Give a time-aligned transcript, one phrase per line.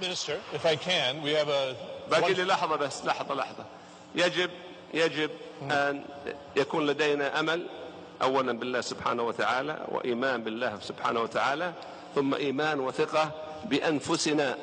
[0.00, 1.76] Minister, if I can, we have a.
[2.10, 3.64] باقي لي لحظة بس لحظة لحظة.
[4.14, 4.50] يجب
[4.94, 5.30] يجب
[5.62, 6.04] أن
[6.56, 7.66] يكون لدينا أمل
[8.22, 11.74] أولا بالله سبحانه وتعالى وإيمان بالله سبحانه وتعالى
[12.14, 13.32] ثم إيمان وثقة
[13.64, 14.58] بأنفسنا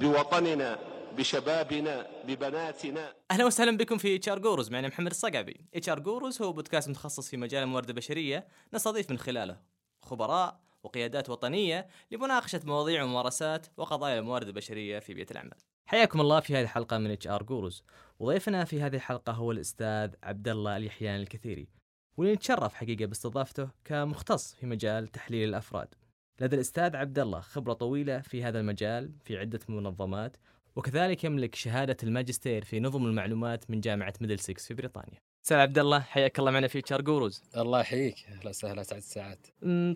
[0.00, 0.78] بوطننا
[1.16, 3.12] بشبابنا ببناتنا.
[3.30, 5.60] أهلا وسهلا بكم في HR Gurus معنا محمد الصقعبي.
[5.74, 9.56] HR Gurus هو بودكاست متخصص في مجال الموارد البشرية نستضيف من خلاله
[10.02, 15.56] خبراء وقيادات وطنية لمناقشة مواضيع وممارسات وقضايا الموارد البشرية في بيئة العمل
[15.88, 17.84] حياكم الله في هذه الحلقة من HR Gurus.
[18.18, 21.68] وضيفنا في هذه الحلقة هو الأستاذ عبد الله اليحيان الكثيري.
[22.16, 25.94] واللي نتشرف حقيقة باستضافته كمختص في مجال تحليل الأفراد.
[26.40, 30.36] لدى الأستاذ عبد الله خبرة طويلة في هذا المجال في عدة منظمات
[30.76, 35.18] وكذلك يملك شهادة الماجستير في نظم المعلومات من جامعة ميدل سكس في بريطانيا.
[35.48, 37.42] أستاذ عبد الله حياك الله معنا في HR Gurus.
[37.56, 38.14] الله يحييك.
[38.28, 39.46] أهلا وسهلا أسعد الساعات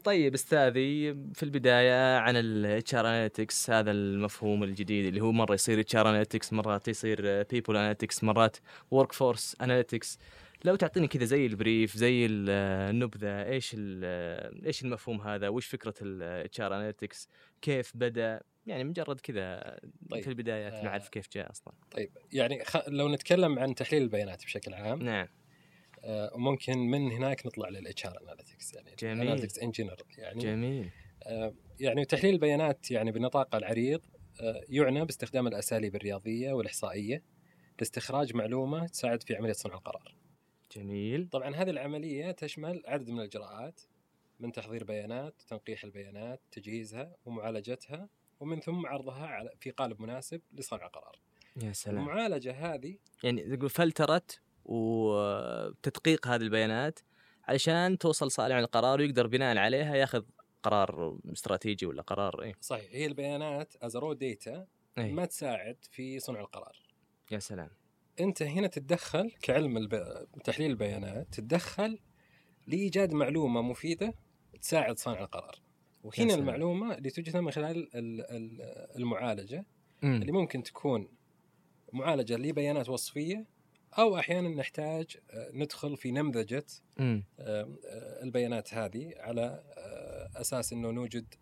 [0.04, 5.80] طيب أستاذي في البداية عن ال HR analytics هذا المفهوم الجديد اللي هو مرة يصير
[5.80, 8.56] HR analytics مرات يصير people analytics مرات
[8.90, 10.18] workforce analytics
[10.64, 12.50] لو تعطيني كذا زي ال brief زي ال-
[12.90, 13.76] النبذة إيش
[14.66, 17.28] إيش المفهوم هذا؟ وش فكرة ال HR analytics
[17.62, 19.78] كيف بدأ؟ يعني مجرد كذا
[20.10, 21.74] طيب، في البدايات آه، نعرف كيف جاء أصلا.
[21.90, 22.76] طيب يعني خ...
[22.88, 25.28] لو نتكلم عن تحليل البيانات بشكل عام نعم.
[26.04, 29.20] آه ممكن من هناك نطلع لل HR analytics يعني جميل.
[29.20, 30.90] analytics in general يعني جميل
[31.22, 34.00] آه يعني تحليل البيانات يعني بنطاقه العريض
[34.40, 37.22] آه يعنى باستخدام الأساليب الرياضية والإحصائية
[37.78, 40.14] لاستخراج معلومة تساعد في عملية صنع القرار.
[40.76, 43.80] جميل طبعا هذه العملية تشمل عدد من الإجراءات
[44.40, 48.08] من تحضير بيانات، تنقيح البيانات، تجهيزها ومعالجتها
[48.40, 51.18] ومن ثم عرضها على في قالب مناسب لصنع قرار.
[51.62, 56.98] يا سلام المعالجة هذه يعني تقول فلترت وتدقيق هذه البيانات
[57.48, 60.22] علشان توصل صانع القرار ويقدر بناء عليها ياخذ
[60.62, 62.54] قرار استراتيجي ولا قرار إيه.
[62.60, 62.90] صحيح.
[62.92, 66.76] هي البيانات as raw data ما تساعد في صنع القرار.
[67.30, 67.70] يا سلام.
[68.20, 69.94] أنت هنا تتدخل كعلم الب...
[70.44, 71.98] تحليل البيانات تتدخل
[72.66, 74.14] لإيجاد معلومة مفيدة
[74.62, 75.56] تساعد صانع القرار.
[76.02, 76.34] وهنا.
[76.34, 79.66] المعلومة اللي توجدها من خلال ال- ال- المعالجة
[80.02, 80.14] مم.
[80.22, 81.08] اللي ممكن تكون
[81.92, 83.46] معالجة لبيانات وصفية
[83.98, 86.64] أو أحيانا نحتاج آه، ندخل في نمذجة.
[87.40, 87.76] آه،
[88.22, 91.34] البيانات هذه على آه، أساس إنه نوجد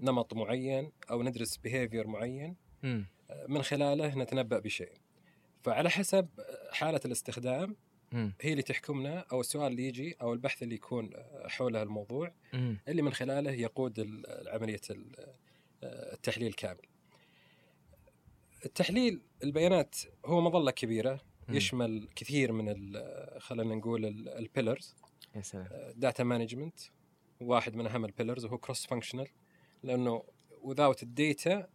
[0.00, 2.56] نمط معين أو ندرس بيهيفير معين
[3.48, 4.92] من خلاله نتنبأ بشيء.
[5.62, 6.28] فعلى حسب
[6.72, 7.76] حالة الاستخدام.
[8.40, 11.10] هي اللي تحكمنا أو السؤال اللي يجي أو البحث اللي يكون
[11.46, 12.32] حول الموضوع.
[12.88, 15.34] اللي من خلاله يقود عملية ال-
[15.82, 16.86] التحليل كامل.
[18.64, 19.96] التحليل البيانات
[20.26, 21.20] هو مظلة كبيرة.
[21.48, 24.94] يشمل كثير من ال- خلينا نقول ال pillars
[25.36, 25.68] يا سلام.
[25.96, 26.80] data management
[27.40, 29.28] واحد من أهم ال pillars وهو cross-functional
[29.82, 30.22] لأنه
[30.64, 31.68] without الداتا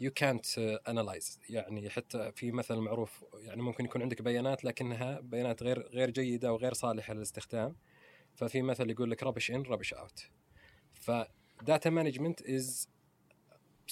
[0.00, 5.62] يو كانت انالايز يعني حتى في مثل معروف يعني ممكن يكون عندك بيانات لكنها بيانات
[5.62, 7.76] غير غير جيدة وغير صالحة للاستخدام.
[8.34, 10.22] ففي مثل يقول لك rubbish in rubbish out.
[10.94, 12.86] ف data management is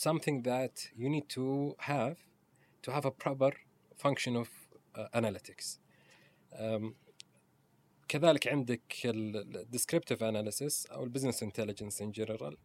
[0.09, 2.17] something that you need to have
[2.87, 3.53] to have a proper
[4.05, 4.49] function of
[4.97, 5.79] analytics.
[6.53, 6.93] Um,
[8.09, 12.57] كذلك عندك ال descriptive analysis أو ال business intelligence in general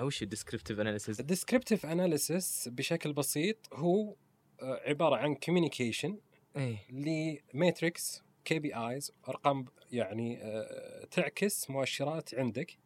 [0.00, 4.14] وش ال descriptive analysis ال descriptive analysis بشكل بسيط هو
[4.62, 6.18] آه، عبارة عن communication
[6.56, 6.76] إيه.
[6.90, 12.76] ل metrics KPIs أرقام يعني آه، تعكس مؤشرات عندك.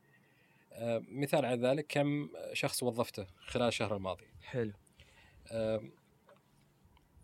[0.73, 4.27] آه، مثال على ذلك كم شخص وظفته خلال الشهر الماضي.
[4.43, 4.73] حلو.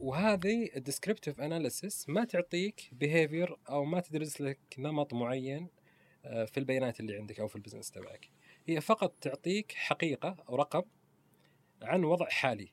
[0.01, 5.69] وهذه ال descriptive analysis ما تعطيك behavior أو ما تدرس لك نمط معين
[6.25, 8.31] آه، في البيانات اللي عندك أو في ال business تبعك
[8.67, 10.83] هي فقط تعطيك حقيقة أو رقم
[11.83, 12.73] عن وضع حالي.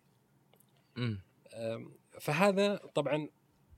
[1.53, 3.29] آم، فهذا طبعا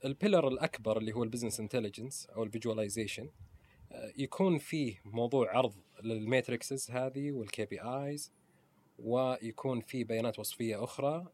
[0.06, 3.30] ال pillar الأكبر اللي هو ال business intelligence أو ال visualization
[4.18, 5.74] يكون فيه موضوع عرض
[6.04, 8.32] لل metrics هذه وال KPIs
[9.00, 11.28] ويكون فيه بيانات وصفية أخرى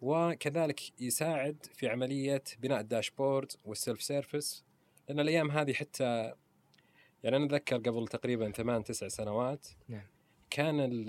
[0.00, 4.64] وكذلك يساعد في عملية بناء ال dashboard وال self-service
[5.08, 6.34] لأن الأيام هذه حتى
[7.24, 10.06] يعني أنا أتذكر قبل تقريبا ثمان تسع سنوات نعم.
[10.50, 11.04] كان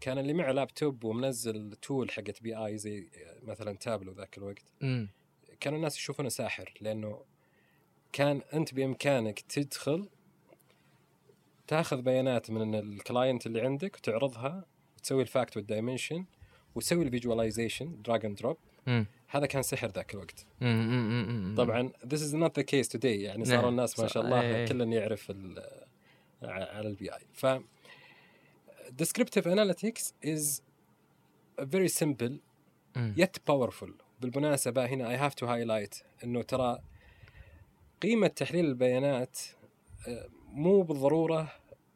[0.00, 3.08] كان اللي معه لابتوب ومنزل tool حقت BI زي
[3.42, 5.08] مثلا تابلو ذاك الوقت مم.
[5.60, 7.24] كانوا الناس يشوفونه ساحر لأنه
[8.12, 10.08] كان أنت بإمكانك تدخل
[11.66, 14.64] تأخذ بيانات من ال client اللي عندك وتعرضها
[14.96, 16.24] وتسوي ال fact وال dimension
[16.76, 18.56] وتسوي ال visualization drag and drop.
[19.28, 20.46] هذا كان سحر ذاك الوقت.
[21.56, 23.68] طبعا this is not the case today يعني صاروا نعم.
[23.70, 24.06] الناس ما.
[24.06, 24.66] شاء الله إيه.
[24.66, 25.86] كل يعرف ال-
[26.42, 27.46] على ال BI ف
[29.02, 30.60] descriptive analytics is
[31.60, 32.32] very simple.
[32.96, 35.94] yet powerful بالمناسبة هنا I have to highlight
[36.24, 36.78] إنه ترى
[38.02, 39.38] قيمة تحليل البيانات
[40.08, 41.52] آه، مو بالضرورة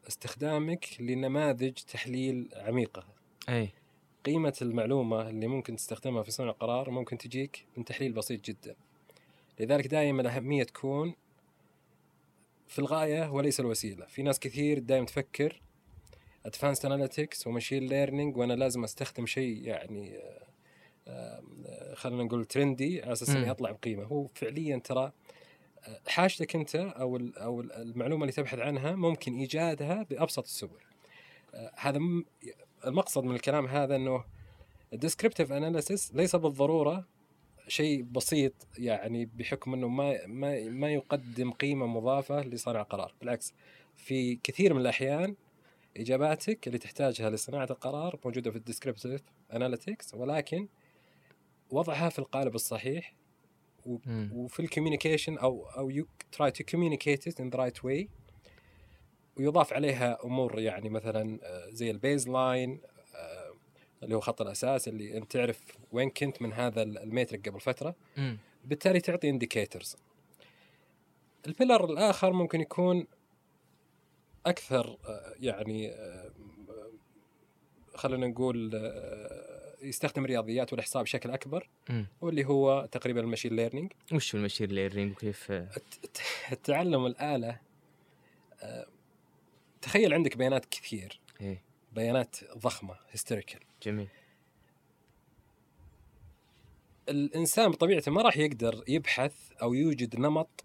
[0.07, 3.03] استخدامك لنماذج تحليل عميقة
[3.49, 3.69] اي
[4.25, 8.75] قيمة المعلومة اللي ممكن تستخدمها في صنع قرار ممكن تجيك من تحليل بسيط جدا.
[9.59, 11.13] لذلك دائما الأهمية تكون
[12.67, 14.05] في الغاية وليس الوسيلة.
[14.05, 15.61] في ناس كثير دائما تفكر
[16.47, 20.41] Advanced Analytics و machine learning وأنا لازم أستخدم شيء يعني آه،
[21.07, 23.37] آه، خلينا نقول trendy على أساس مم.
[23.37, 24.03] إني أطلع بقيمة.
[24.03, 25.11] هو فعليا ترى
[25.87, 30.79] آه، حاجتك أنت أو ال- أو ال- المعلومة اللي تبحث عنها ممكن إيجادها بأبسط السبل.
[31.75, 31.99] هذا
[32.85, 34.23] المقصد من الكلام هذا إنه
[34.93, 37.05] ال descriptive analysis ليس بالضرورة
[37.67, 43.53] شيء بسيط يعني بحكم إنه ما ما ما يقدم قيمة مضافة لصانع القرار بالعكس
[43.95, 45.35] في كثير من الأحيان
[45.97, 49.21] إجاباتك اللي تحتاجها لصناعة القرار موجودة في ال descriptive
[49.53, 50.67] analytics ولكن
[51.69, 53.13] وضعها في القالب الصحيح.
[54.33, 58.07] وفي ال communication أو أو you try to communicate it in the right way
[59.37, 62.81] ويضاف عليها أمور يعني مثلا آه، زي ال baseline
[64.03, 65.61] اللي هو خط الأساس اللي أنت تعرف
[65.91, 67.95] وين كنت من هذا ال metric قبل فترة.
[68.65, 69.95] بالتالي تعطي indicators
[71.47, 73.07] ال pillar الآخر ممكن يكون
[74.45, 76.31] أكثر آه، يعني آه،
[77.95, 81.69] خلينا نقول آه، يستخدم الرياضيات والاحصاء بشكل أكبر.
[82.21, 85.51] واللي هو تقريبا ال machine learning وش هو ال machine learning وكيف؟
[86.51, 87.59] التعلم الآلة
[88.61, 88.85] آه،
[89.81, 91.19] تخيل عندك بيانات كثير.
[91.41, 91.61] إيه.
[91.93, 94.07] بيانات ضخمة historical جميل.
[97.09, 100.63] الإنسان بطبيعته ما راح يقدر يبحث أو يوجد نمط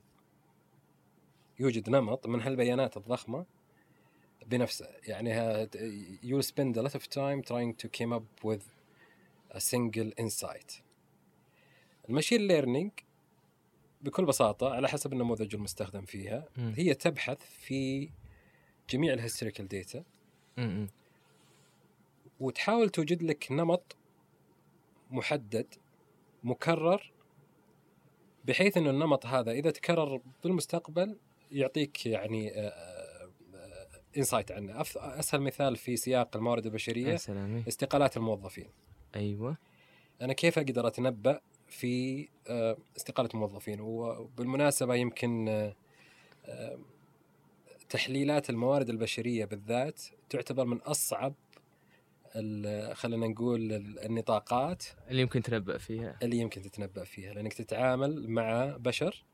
[1.61, 3.47] يوجد نمط من هالبيانات الضخمة
[4.47, 4.89] بنفسه.
[5.07, 5.67] يعني ها-
[6.23, 8.63] you spend a lot of time trying to come up with
[9.57, 10.81] a single insight.
[12.09, 12.91] ال machine learning
[14.03, 16.75] بكل بساطة على حسب النموذج المستخدم فيها مم.
[16.77, 18.09] هي تبحث في
[18.91, 20.05] جميع ال historical data
[20.57, 20.89] مم.
[22.41, 23.97] وتحاول توجد لك نمط
[25.11, 25.67] محدد
[26.45, 27.13] مكرر
[28.45, 31.17] بحيث إنه النمط هذا إذا تكرر بالمستقبل
[31.53, 32.53] يعطيك يعني
[34.17, 34.83] insight عنه.
[34.83, 37.69] أف- أسهل مثال في سياق الموارد البشرية سلام إيه.
[37.69, 38.69] استقالات الموظفين.
[39.17, 39.57] أيوه.
[40.23, 45.75] أنا كيف أقدر أتنبأ في آه، استقالة الموظفين؟ وبالمناسبة يمكن آه،
[46.47, 46.79] آه،
[47.89, 51.35] تحليلات الموارد البشرية بالذات تعتبر من أصعب
[52.37, 56.19] ال- خلينا نقول ال- النطاقات اللي يمكن تنبأ فيها.
[56.23, 59.25] اللي يمكن تتنبأ فيها لأنك تتعامل مع بشر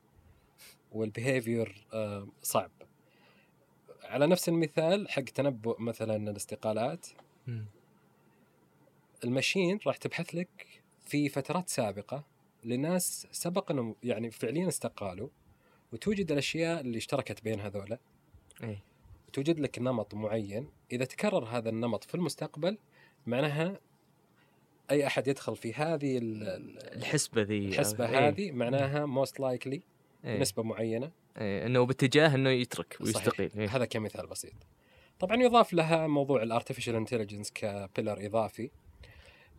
[0.93, 1.87] والبيهيفير
[2.43, 2.71] صعب.
[4.03, 7.07] على نفس المثال حق تنبؤ مثلا الاستقالات.
[9.25, 12.25] المشين راح تبحث لك في فترات سابقة
[12.65, 15.29] لناس سبق إنهم يعني فعليا استقالوا
[15.93, 17.99] وتوجد الأشياء اللي اشتركت بين هذولا.
[18.62, 18.82] إيه
[19.29, 22.79] وتوجد لك نمط معين إذا تكرر هذا النمط في المستقبل
[23.26, 23.81] معناها
[24.91, 28.29] أي أحد يدخل في هذه ال- ال- الحسبة ذي الحسبة إيه.
[28.29, 29.83] هذه معناها most likely.
[30.25, 31.67] بنسبة معينة إيه.
[31.67, 33.06] إنه باتجاه إنه يترك صحيح.
[33.06, 33.69] ويستقيل إيه.
[33.76, 34.53] هذا كمثال بسيط
[35.20, 38.70] طبعا يضاف لها موضوع ال artificial intelligence ك pillar إضافي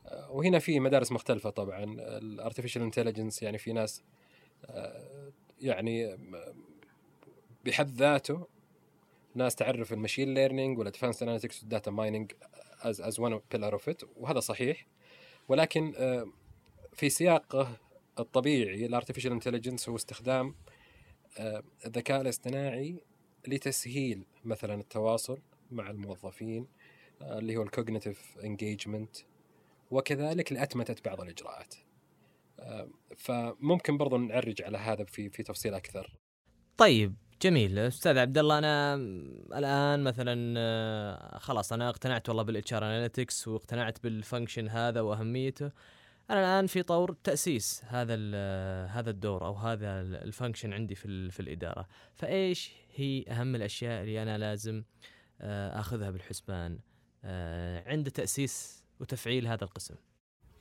[0.05, 4.03] آه، وهنا في مدارس مختلفة طبعا ال artificial intelligence يعني في ناس
[4.65, 6.35] آه، يعني م-
[7.65, 8.47] بحد ذاته
[9.35, 12.31] ناس تعرف ال machine learning وال advanced analytics وال data mining
[12.81, 14.87] as as one pillar of it وهذا صحيح.
[15.47, 16.27] ولكن آه،
[16.93, 17.77] في سياقه
[18.19, 20.55] الطبيعي ال artificial intelligence هو استخدام
[21.37, 23.03] آه، الذكاء الاصطناعي
[23.47, 26.67] لتسهيل مثلا التواصل مع الموظفين
[27.21, 29.17] آه، اللي هو ال cognitive engagement
[29.91, 31.75] وكذلك لأتمتة بعض الإجراءات.
[32.59, 36.13] آه، فممكن برضو نعرج على هذا في في تفصيل أكثر.
[36.77, 37.79] طيب جميل.
[37.79, 38.95] أستاذ عبد الله أنا
[39.57, 45.71] الآن مثلا آه، خلاص أنا اقتنعت والله بال HR analytics واقتنعت بال function هذا وأهميته.
[46.29, 50.95] أنا الآن في طور تأسيس هذا ال- هذا الدور أو هذا ال- ال function عندي
[50.95, 51.87] في في الإدارة.
[52.15, 54.83] فإيش هي أهم الأشياء اللي أنا لازم
[55.41, 56.79] آه، أخذها بالحسبان؟
[57.23, 59.95] آه، عند تأسيس وتفعيل هذا القسم.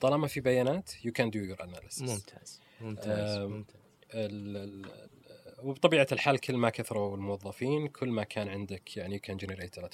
[0.00, 2.02] طالما في بيانات you can do your analysis.
[2.02, 3.82] ممتاز ممتاز ممتاز.
[5.62, 9.18] وبطبيعة الحال كل ما كثروا الموظفين كل ما كان عندك يعني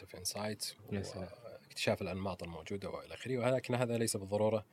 [0.01, 1.29] of insights يا سلام.
[1.45, 4.65] واكتشاف الأنماط الموجودة وإلى آخره ولكن هذا ليس بالضرورة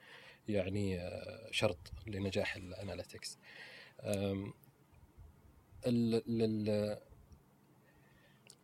[0.48, 3.38] يعني آه، شرط لنجاح ال analytics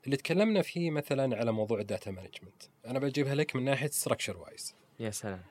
[0.06, 4.38] اللي تكلمنا فيه مثلا على موضوع ال data management أنا بجيبها لك من ناحية structure
[4.38, 5.44] wise يا سلام.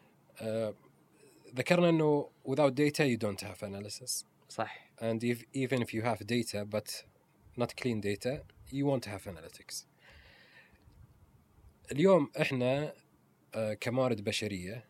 [1.55, 4.25] ذكرنا إنه without data you don't have analysis.
[4.49, 4.90] صح.
[5.01, 7.05] And if, even if you have data but
[7.57, 9.87] not clean data you won't have analytics.
[11.93, 12.95] اليوم إحنا
[13.55, 14.85] آه، كموارد بشرية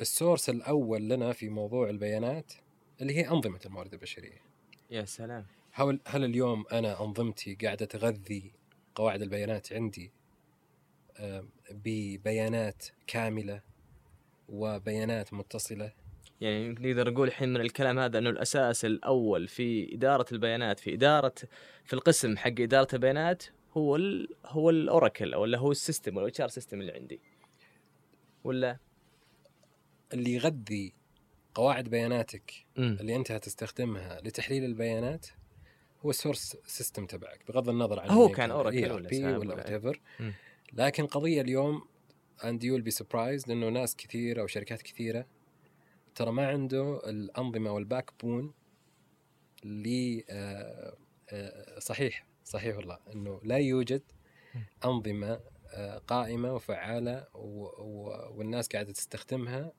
[0.00, 2.52] السورس الأول لنا في موضوع البيانات
[3.00, 4.42] اللي هي أنظمة الموارد البشرية.
[4.90, 5.46] يا سلام.
[5.72, 8.52] هل هل اليوم أنا أنظمتي قاعدة تغذي
[8.94, 10.12] قواعد البيانات عندي
[11.16, 13.62] آه، ببيانات كاملة
[14.48, 15.92] وبيانات متصلة؟
[16.42, 21.34] يعني نقدر نقول الحين من الكلام هذا إنه الأساس الأول في إدارة البيانات في إدارة
[21.84, 26.18] في القسم حق إدارة البيانات هو ال هو ال Oracle أو اللي هو ال system
[26.18, 27.20] أو ال HR system اللي عندي
[28.44, 28.78] ولا
[30.12, 30.94] اللي يغذي
[31.54, 32.96] قواعد بياناتك مم.
[33.00, 35.26] اللي أنت هتستخدمها لتحليل البيانات
[36.00, 40.00] هو ال source system تبعك بغض النظر عن هو كان Oracle ERP ولا ولا whatever.
[40.72, 41.84] لكن قضية اليوم
[42.40, 45.26] and you'll be surprised إنه ناس كثيرة أو شركات كثيرة
[46.14, 48.52] ترى ما عنده الأنظمة وال backbone
[49.64, 50.96] ل آه،
[51.30, 54.02] آه، صحيح صحيح والله إنه لا يوجد
[54.84, 55.40] أنظمة
[55.74, 57.26] آه، قائمة وفعالة
[58.34, 59.72] والناس قاعدة تستخدمها.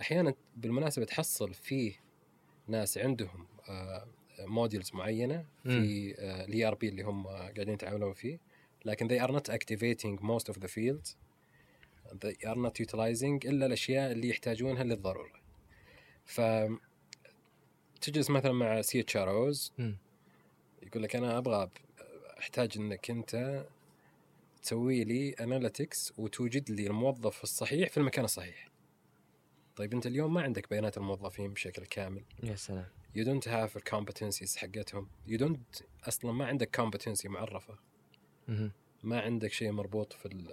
[0.00, 1.92] أحيانا بالمناسبة تحصل فيه
[2.68, 3.46] ناس عندهم
[4.40, 8.38] modules معينة في ال ERP اللي هم قاعدين يتعاملون فيه
[8.84, 11.16] لكن they are not activating most of the fields.
[12.24, 15.43] They are not utilizing إلا الأشياء اللي يحتاجونها للضرورة.
[16.24, 16.40] ف
[18.00, 19.72] تجلس مثلا مع CHROs.
[20.82, 21.70] يقول لك أنا أبغى
[22.38, 23.64] أحتاج إنك أنت
[24.62, 28.68] تسوي لي analytics وتوجد لي الموظف الصحيح في المكان الصحيح.
[29.76, 32.22] طيب أنت اليوم ما عندك بيانات الموظفين بشكل كامل.
[32.42, 32.86] يا سلام.
[33.16, 35.08] Don't have the competencies حقتهم.
[35.28, 37.78] You don't أصلا ما عندك competency معرفة.
[39.02, 40.46] ما عندك شيء مربوط في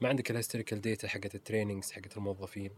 [0.00, 2.70] ما عندك ال historical data حقت ال trainings حقت الموظفين.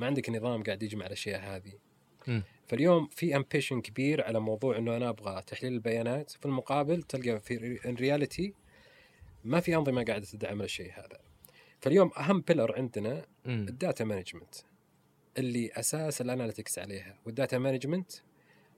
[0.00, 1.72] ما عندك نظام قاعد يجمع الأشياء هذه.
[2.66, 6.30] فاليوم في ambition كبير على موضوع إنه أنا أبغى تحليل البيانات.
[6.30, 8.54] في المقابل تلقى في in reality
[9.44, 11.20] ما في أنظمة قاعدة تدعم الشيء هذا.
[11.80, 13.26] فاليوم أهم pillar عندنا.
[13.46, 14.54] ال data management
[15.38, 17.18] اللي أساس ال analytics عليها.
[17.26, 18.12] وال data management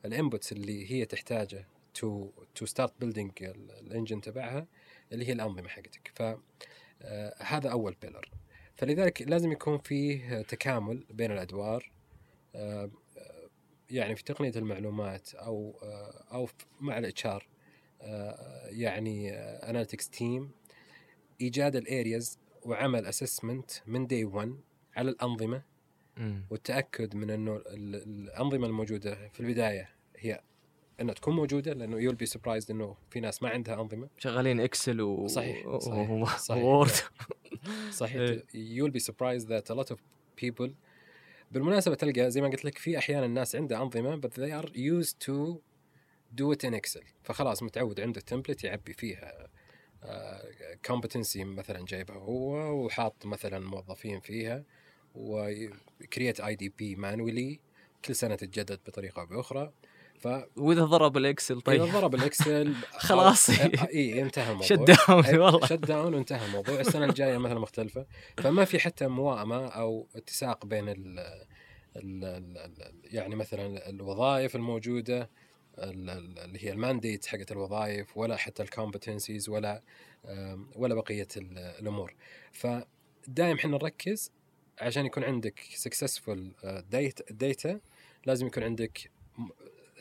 [0.05, 3.33] ال inputs اللي هي تحتاجه to to start building
[3.81, 4.67] ال engine تبعها
[5.13, 6.13] اللي هي الأنظمة حقتك.
[6.15, 6.23] ف
[7.03, 8.31] آه، أول pillar
[8.77, 11.91] فلذلك لازم يكون فيه تكامل بين الأدوار
[12.55, 13.49] آه، آه،
[13.91, 16.49] يعني في تقنية المعلومات أو آه، أو
[16.81, 17.47] مع ال HR
[18.69, 20.51] يعني analytics team
[21.41, 24.57] إيجاد ال areas وعمل assessment من day 1
[24.97, 25.63] على الأنظمة
[26.17, 26.45] مم.
[26.51, 30.41] والتأكد من إنه ال- الأنظمة الموجودة في البداية هي
[31.01, 35.01] إنها تكون موجودة لأنه you'll be surprised إنه في ناس ما عندها أنظمة شغالين Excel
[35.01, 36.65] و صحيح، صحيح، صحيح.
[36.65, 36.91] Word
[37.91, 38.39] صحيح.
[38.55, 39.99] you'll be surprised that a lot of
[40.45, 40.71] people
[41.53, 45.17] بالمناسبة تلقى زي ما قلت لك في أحيانا الناس عندها أنظمة but they are used
[45.27, 45.59] to
[46.41, 47.05] do it in excel.
[47.23, 49.49] فخلاص متعود عنده template يعبي فيها
[50.87, 54.65] competency مثلا جايبها هو وحاط مثلا موظفين فيها
[55.15, 57.61] و create IDP manually
[58.05, 59.73] كل سنة تتجدد بطريقة أو بأخرى.
[60.23, 61.83] ف وإذا ضرب ال Excel طيب.
[61.83, 62.75] إذا ضرب ال Excel
[63.09, 63.51] خلاص.
[63.51, 64.67] إي انتهى الموضوع.
[64.67, 64.79] shut
[65.09, 65.67] down والله.
[65.67, 66.81] shut down وانتهى الموضوع.
[66.81, 68.07] السنة الجاية مثلا مختلفة.
[68.39, 71.19] فما في حتى موائمة أو اتساق بين ال
[71.97, 72.25] ال
[72.57, 75.31] ال يعني مثلا الوظائف الموجودة
[75.79, 79.83] ال- ال- اللي هي ال mandate حقت الوظائف ولا حتى ال competencies ولا
[80.75, 82.15] ولا بقية ال- الأمور.
[82.53, 84.31] فدائم إحنا نركز
[84.81, 86.53] عشان يكون عندك successful
[87.31, 87.81] data
[88.27, 89.11] لازم يكون عندك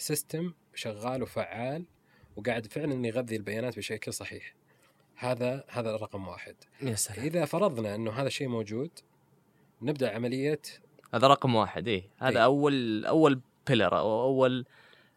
[0.01, 1.85] system شغال وفعال
[2.35, 4.53] وقاعد فعلا يغذي البيانات بشكل صحيح.
[5.15, 6.55] هذا هذا رقم واحد.
[6.81, 7.25] يا سلام.
[7.25, 8.91] إذا فرضنا إنه هذا الشيء موجود
[9.81, 10.61] نبدأ عملية
[11.13, 12.03] هذا رقم واحد إيه.
[12.17, 12.43] هذا إيه.
[12.43, 14.65] أول أول pillar أو أول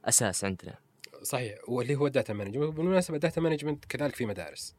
[0.04, 0.78] أساس عندنا.
[1.22, 1.58] صحيح.
[1.68, 4.74] واللي هو ال data management بالمناسبه ال data management كذلك في مدارس.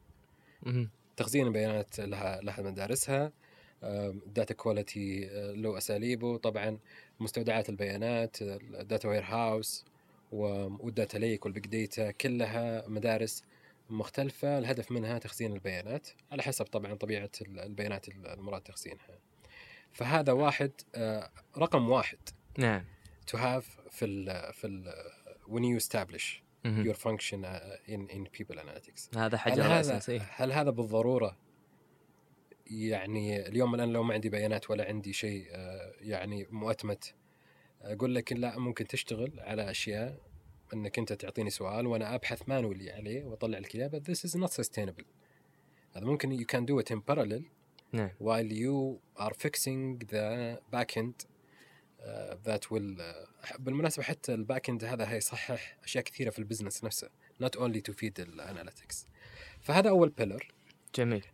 [0.62, 0.90] مهم.
[1.16, 3.32] تخزين البيانات لها لها مدارسها.
[4.26, 6.36] data quality له أساليبه.
[6.36, 6.78] طبعا
[7.20, 9.84] مستودعات البيانات ال data warehouse
[10.36, 13.44] وال data lake وال big data كلها مدارس
[13.90, 19.18] مختلفة الهدف منها تخزين البيانات على حسب طبعا طبيعة البيانات المراد تخزينها.
[19.92, 22.18] فهذا واحد آه، رقم واحد
[22.58, 22.84] نعم.
[23.30, 24.92] to have في ال في ال
[25.46, 29.16] when you establish your function uh, in in people analytics.
[29.18, 30.00] هذا حجر هذا.
[30.30, 31.36] هل هذا بالضرورة؟
[32.66, 37.14] يعني اليوم الآن لو ما عندي بيانات ولا عندي شيء آه، يعني مؤتمت
[37.82, 40.18] أقول لك لا ممكن تشتغل على أشياء
[40.74, 44.50] انك انت تعطيني سؤال وأنا ابحث manually عليه واطلع لك اياه but this is not
[44.50, 45.04] sustainable.
[45.96, 47.42] هذا ممكن you can do it in parallel
[47.92, 48.10] نعم.
[48.20, 51.26] while you are fixing the backend
[52.44, 53.02] that well
[53.58, 57.08] بالمناسبة حتى ال backend هذا هيصحح أشياء كثيرة في ال business نفسه
[57.42, 59.06] not only to feed ال analytics
[59.60, 60.48] فهذا أول pillar
[60.94, 61.24] جميل.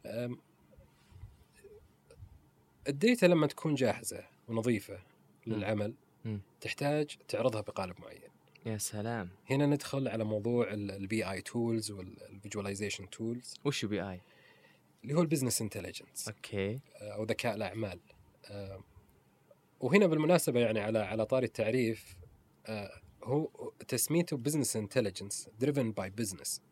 [2.88, 4.98] ال data لما تكون جاهزة ونظيفة
[5.46, 6.40] للعمل مم.
[6.60, 8.31] تحتاج تعرضها بقالب معين.
[8.66, 9.28] يا سلام.
[9.50, 14.20] هنا ندخل على موضوع ال BI tools وال visualization tools وش BI؟
[15.02, 16.80] اللي هو ال business intelligence okay.
[17.00, 18.00] أو ذكاء الأعمال.
[18.50, 18.82] آه،
[19.80, 22.16] وهنا بالمناسبة يعني على على طاري التعريف
[22.66, 23.48] آه، هو
[23.88, 26.62] تسميته business intelligence driven by business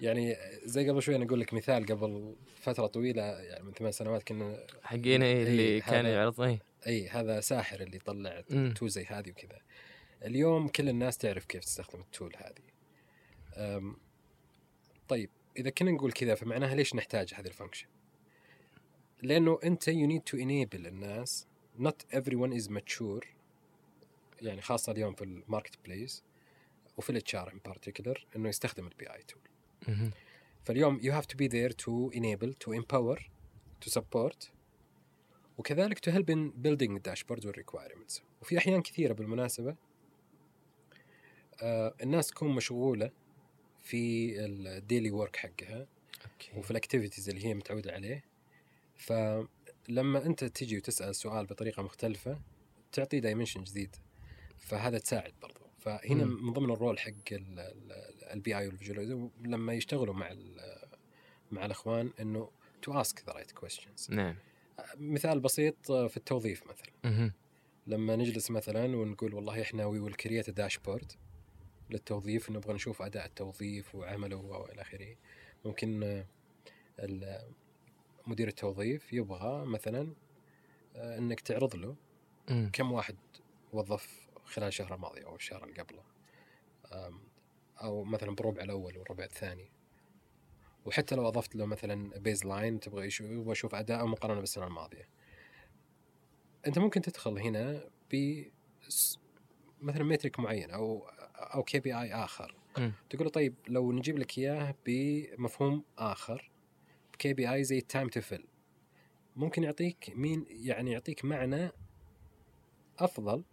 [0.00, 4.22] يعني زي قبل شوي أنا أقول لك مثال قبل فترة طويلة يعني من ثمان سنوات
[4.22, 8.74] كنا حقين إيه اللي إيه، كان يعرض اي اي هذا ساحر اللي طلع مم.
[8.76, 9.58] tool زي هذه وكذا.
[10.24, 12.66] اليوم كل الناس تعرف كيف تستخدم ال tool هذه.
[15.08, 17.86] طيب إذا كنا نقول كذا فمعناها ليش نحتاج هذه ال function
[19.22, 21.46] لأنه أنت you need to enable الناس.
[21.78, 23.26] Not everyone is mature
[24.42, 26.22] يعني خاصة اليوم في ال marketplace
[26.96, 29.40] وفي ال HR in particular إنه يستخدم ال BI tool.
[30.64, 33.18] فاليوم you have to be there to enable to empower
[33.84, 34.50] to support
[35.58, 39.76] وكذلك help in building the dashboards وال requirements وفي أحيان كثيرة بالمناسبة آه
[41.62, 43.10] الناس تكون مشغولة
[43.82, 45.86] في ال daily work حقها
[46.24, 46.50] okay.
[46.56, 48.24] وفي ال activities اللي هي متعودة عليه.
[48.94, 52.38] فلما أنت تجي وتسأل سؤال بطريقة مختلفة
[52.92, 53.96] تعطي dimension جديد.
[54.58, 55.60] فهذا تساعد برضو.
[55.78, 56.46] فهنا مم.
[56.46, 57.12] من ضمن ال role حق
[58.32, 60.34] ال BI وال visualization لما يشتغلوا مع
[61.50, 62.50] مع الأخوان إنه
[62.82, 64.36] to ask the right questions نعم.
[64.96, 66.90] مثال بسيط آه، في التوظيف مثلا.
[67.04, 67.32] مهم.
[67.86, 71.12] لما نجلس مثلا ونقول والله إحنا we will create dashboard
[71.90, 75.16] للتوظيف نبغى نشوف أداء التوظيف وعمله وإلى آخره.
[75.64, 76.02] ممكن
[76.98, 77.48] آه،
[78.26, 80.14] مدير التوظيف يبغى مثلا
[80.96, 81.96] آه، إنك تعرض له
[82.50, 82.70] مم.
[82.72, 83.16] كم واحد
[83.72, 86.02] وظف خلال الشهر الماضي أو الشهر اللي قبله.
[87.82, 89.70] أو مثلا بالربع الأول والربع الثاني.
[90.84, 95.08] وحتى لو أضفت له مثلا baseline تبغى يشوف يبغى يشوف أداءه مقارنة بالسنة الماضية.
[96.66, 98.42] أنت ممكن تدخل هنا ب
[99.82, 102.92] مثلا metric معين أو أو KPI آخر مم.
[103.10, 106.50] تقول له طيب لو نجيب لك إياه بمفهوم آخر
[107.18, 108.46] KPI زي ال time to fill
[109.36, 111.70] ممكن يعطيك مين يعني يعطيك معنى
[112.98, 113.44] أفضل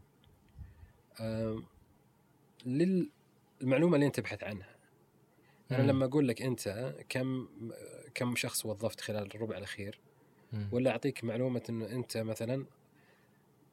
[2.66, 4.76] للمعلومة اللي أنت تبحث عنها
[5.72, 5.90] أنا مم.
[5.90, 7.48] لما أقول لك أنت كم
[8.16, 10.00] كم شخص وظفت خلال الربع الأخير.
[10.72, 12.66] ولا أعطيك معلومة إنه أنت مثلا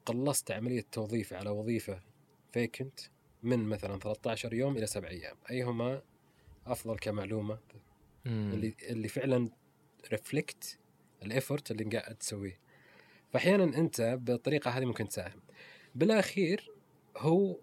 [0.05, 2.01] قلصت عملية توظيف على وظيفة
[2.53, 2.99] vacant
[3.43, 5.35] من مثلا 13 يوم إلى 7 أيام.
[5.51, 6.01] أيهما
[6.67, 7.59] أفضل كمعلومة؟
[8.25, 8.51] مم.
[8.53, 9.49] اللي اللي فعلا
[10.11, 10.77] reflect
[11.23, 12.59] ال effort اللي قاعد تسويه.
[13.33, 15.41] فاحيانا أنت بالطريقة هذه ممكن تساهم.
[15.95, 16.71] بالأخير
[17.17, 17.57] هو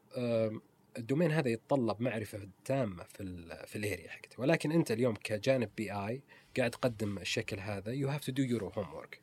[0.98, 3.24] ال domain هذا يتطلب معرفة تامة في
[3.66, 4.40] في ال area حقته.
[4.40, 6.22] ولكن أنت اليوم كجانب BI
[6.56, 9.20] قاعد تقدم الشكل هذا you have to do your homework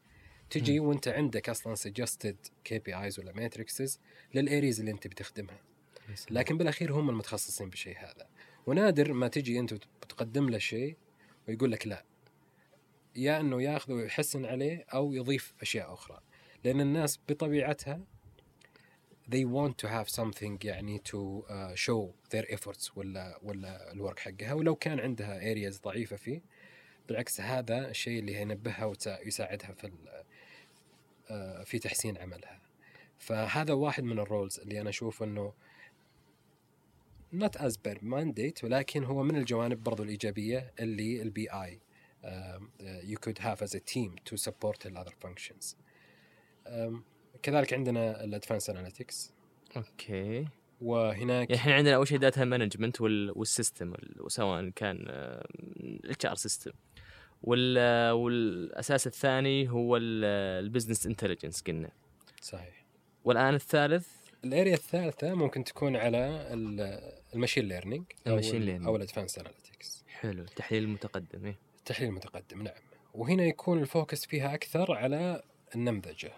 [0.50, 4.00] تجي وأنت عندك أصلا suggested KPIs ولا matrixes
[4.34, 5.60] لل areas اللي أنت بتخدمها.
[6.32, 8.28] لكن بالأخير هم المتخصصين بالشيء هذا.
[8.68, 10.98] ونادر ما تجي أنت وتقدم له شيء
[11.48, 12.06] ويقول لك لا.
[13.16, 16.20] يا إنه ياخذه ويحسن عليه أو يضيف أشياء أخرى.
[16.64, 18.02] لأن الناس بطبيعتها
[19.32, 24.20] they want to have something يعني to uh, show their efforts ولا ولا ال work
[24.20, 24.54] حقها.
[24.54, 26.42] ولو كان عندها areas ضعيفة فيه
[27.08, 29.92] بالعكس هذا الشيء اللي هينبهها ويساعدها في
[31.30, 32.62] آه، في تحسين عملها.
[33.18, 35.54] فهذا واحد من ال roles اللي أنا أشوف إنه
[37.34, 41.80] not as per mandate ولكن هو من الجوانب برضو الإيجابية اللي ال BI
[43.04, 45.76] you could have as a team to support the other functions.
[47.44, 49.34] كذلك عندنا ال advanced analytics
[49.78, 50.48] okay.
[50.82, 54.98] وهناك يعني إحنا عندنا أول شيء data management وال system ال- سواء كان
[56.04, 56.72] ال HR system
[57.44, 61.92] وال والأساس الثاني هو ال business intelligence قلنا.
[62.42, 62.86] صحيح.
[63.24, 64.08] والآن الثالث
[64.46, 66.48] ال area الثالثة ممكن تكون على
[67.34, 68.86] ال machine learning أو ال machine learning.
[68.88, 71.56] أو ال advanced analytics حلو التحليل المتقدم إيه.
[71.80, 72.74] التحليل المتقدم نعم
[73.14, 75.44] وهنا يكون ال focus فيها أكثر على
[75.76, 76.32] النمذجة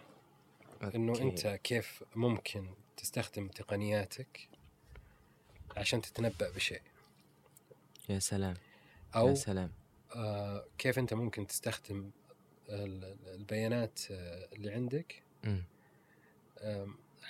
[0.95, 1.21] إنه.
[1.21, 2.65] أنت كيف ممكن
[2.97, 4.47] تستخدم تقنياتك
[5.77, 6.81] عشان تتنبأ بشيء
[8.09, 8.53] يا سلام
[9.15, 9.71] أو يا سلام
[10.15, 12.11] آه كيف أنت ممكن تستخدم
[12.69, 15.63] ال- البيانات آه، اللي عندك مم.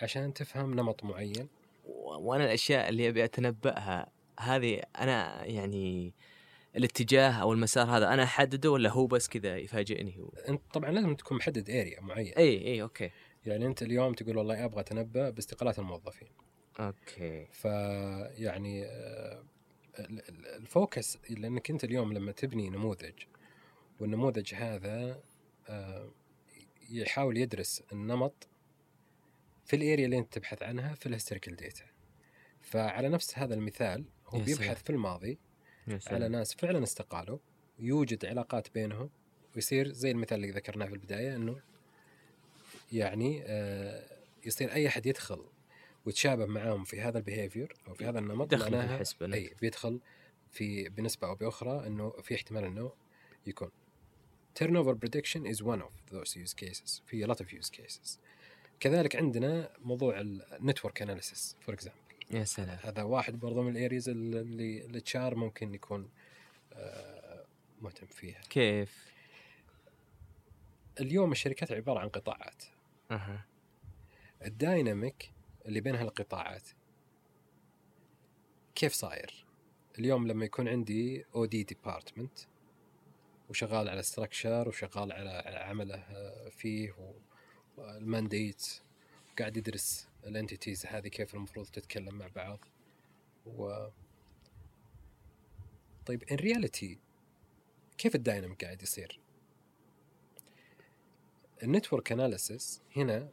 [0.02, 1.48] عشان تفهم نمط معين.
[2.20, 6.14] وأنا الأشياء اللي أبي أتنبأها هذه أنا يعني
[6.76, 11.16] الاتجاه أو المسار هذا أنا أحدده ولا هو بس كذا يفاجئني هو أنت طبعا لازم
[11.16, 12.34] تكون محدد area معين.
[12.34, 13.12] إي إي okay.
[13.46, 16.28] يعني أنت اليوم تقول والله أبغى أتنبأ باستقالات الموظفين.
[16.80, 17.48] Okay.
[17.52, 19.44] فيعني آه،
[20.00, 23.14] ال- ال- focus لأنك أنت اليوم لما تبني نموذج
[24.00, 25.20] والنموذج هذا
[25.70, 26.12] آه،
[26.90, 28.48] يحاول يدرس النمط
[29.68, 31.86] في ال area اللي انت تبحث عنها في ال historical data
[32.62, 34.40] فعلى نفس هذا المثال هو.
[34.40, 35.40] بيبحث في الماضي.
[36.08, 37.38] على ناس فعلا استقالوا
[37.80, 39.10] يوجد علاقات بينهم
[39.56, 41.62] ويصير زي المثال اللي ذكرناه في البداية إنه
[42.92, 45.46] يعني آه، يصير أي أحد يدخل
[46.06, 49.34] ويتشابه معاهم في هذا ال behavior أو في هذا النمط يدخل في معناها نعم.
[49.34, 50.00] أي بيدخل
[50.52, 52.92] في بنسبة أو بأخرى إنه في احتمال إنه
[53.48, 53.70] يكون
[54.60, 58.20] turnover prediction is one of those use cases في a lot of use cases
[58.80, 62.00] كذلك عندنا موضوع ال network analysis for example
[62.32, 62.78] يا سلام.
[62.82, 66.10] هذا واحد برضو من ال areas اللي ال HR ممكن يكون
[66.74, 67.46] آه،
[67.82, 68.42] مهتم فيها.
[68.50, 69.12] كيف؟
[71.00, 72.64] اليوم الشركات عبارة عن قطاعات.
[73.12, 73.46] أها.
[74.46, 75.32] ال dynamic
[75.66, 76.70] اللي بين هالقطاعات
[78.76, 79.46] كيف صاير؟
[80.00, 82.40] اليوم لما يكون عندي OD department
[83.50, 86.94] وشغال على structure وشغال على عمله آه، فيه
[87.78, 88.68] وال mandate
[89.40, 92.60] قاعد يدرس ال entities هذه كيف المفروض تتكلم مع بعض.
[93.46, 93.88] و
[96.06, 97.00] طيب in reality
[97.98, 99.20] كيف ال dynamic قاعد يصير؟
[101.64, 103.30] ال network analysis هنا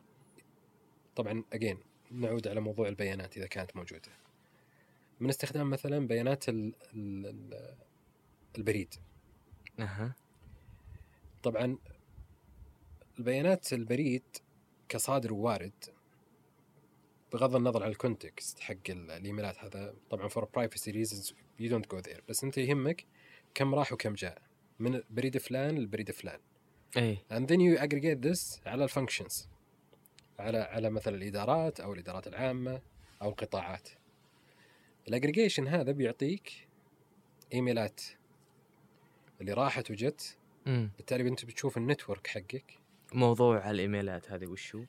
[1.17, 1.79] طبعا again
[2.11, 4.09] نعود على موضوع البيانات إذا كانت موجودة.
[5.21, 7.75] من استخدام مثلا بيانات ال ال ال
[8.59, 8.95] البريد.
[9.79, 10.15] أها.
[11.43, 11.79] طبعا
[13.19, 14.23] البيانات البريد
[14.89, 15.85] كصادر ووارد
[17.33, 19.95] بغض النظر عن ال context حق ال- الإيميلات هذا.
[20.11, 23.07] طبعا for privacy reasons you don't go there بس أنت يهمك
[23.55, 24.43] كم راح وكم جاء.
[24.79, 26.41] من بريد فلان لبريد فلان.
[26.97, 29.49] اي and then you aggregate this على ال functions
[30.39, 32.83] على على مثلا الإدارات أو الإدارات العامة
[33.23, 33.89] أو القطاعات.
[35.09, 36.69] الاجريجيشن هذا بيعطيك
[37.55, 38.01] إيميلات
[39.41, 40.37] اللي راحت وجت.
[40.67, 42.79] بالتالي أنت بتشوف ال network حقك.
[43.15, 44.85] موضوع الإيميلات هذه وشو؟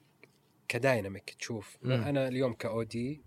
[0.68, 1.78] ك dynamic تشوف.
[1.82, 1.92] مم.
[1.92, 3.22] أنا اليوم ك OD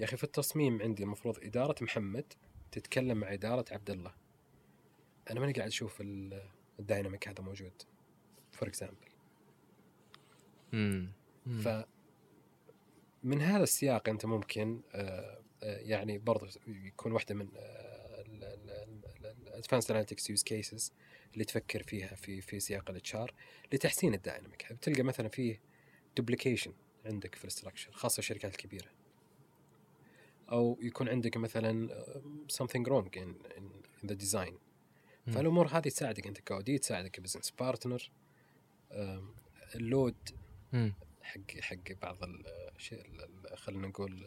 [0.00, 2.32] يا أخي في التصميم عندي المفروض إدارة محمد
[2.72, 4.14] تتكلم مع إدارة عبد الله.
[5.30, 6.48] أنا ماني قاعد أشوف ال-
[6.80, 7.82] ال dynamic هذا موجود.
[8.52, 9.06] for example
[11.64, 11.68] ف
[13.22, 17.48] من هذا السياق أنت ممكن آه، آه، يعني برضو يكون واحدة من
[19.48, 20.92] ال advanced analytics use cases
[21.36, 23.34] اللي تفكر فيها في في سياق ال HR
[23.72, 24.72] لتحسين ال dynamic.
[24.72, 25.60] بتلقى مثلا فيه
[26.16, 26.72] duplication
[27.04, 28.88] عندك في ال structure خاصة الشركات الكبيرة.
[30.52, 32.22] أو يكون عندك مثلا آه،
[32.52, 34.54] something wrong in, in, the design.
[35.26, 38.10] فالأمور هذه تساعدك أنت ك OD تساعدك ك business partner
[39.74, 40.16] ال load
[41.22, 42.18] حق حق بعض
[42.76, 43.02] الشيء
[43.54, 44.26] خلينا نقول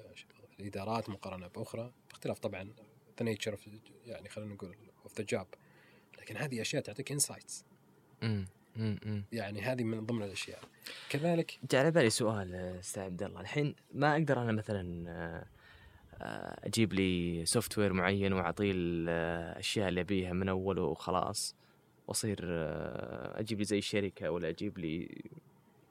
[0.59, 2.73] الإدارات مقارنة بأخرى باختلاف طبعا
[3.19, 3.59] the nature
[4.05, 5.47] يعني خلينا نقول of the job
[6.19, 7.65] لكن هذه أشياء تعطيك insights
[9.32, 10.60] يعني هذه من ضمن الأشياء.
[11.10, 13.41] كذلك جاء على بالي سؤال آه، أستاذ عبد الله.
[13.41, 15.45] الحين ما أقدر أنا مثلا آه،
[16.21, 21.55] آه، أجيب لي software معين وأعطيه الاشياء اللي أبيها من اوله وخلاص
[22.08, 22.39] وأصير
[23.39, 25.21] أجيب لي زي الشركة ولا أجيب لي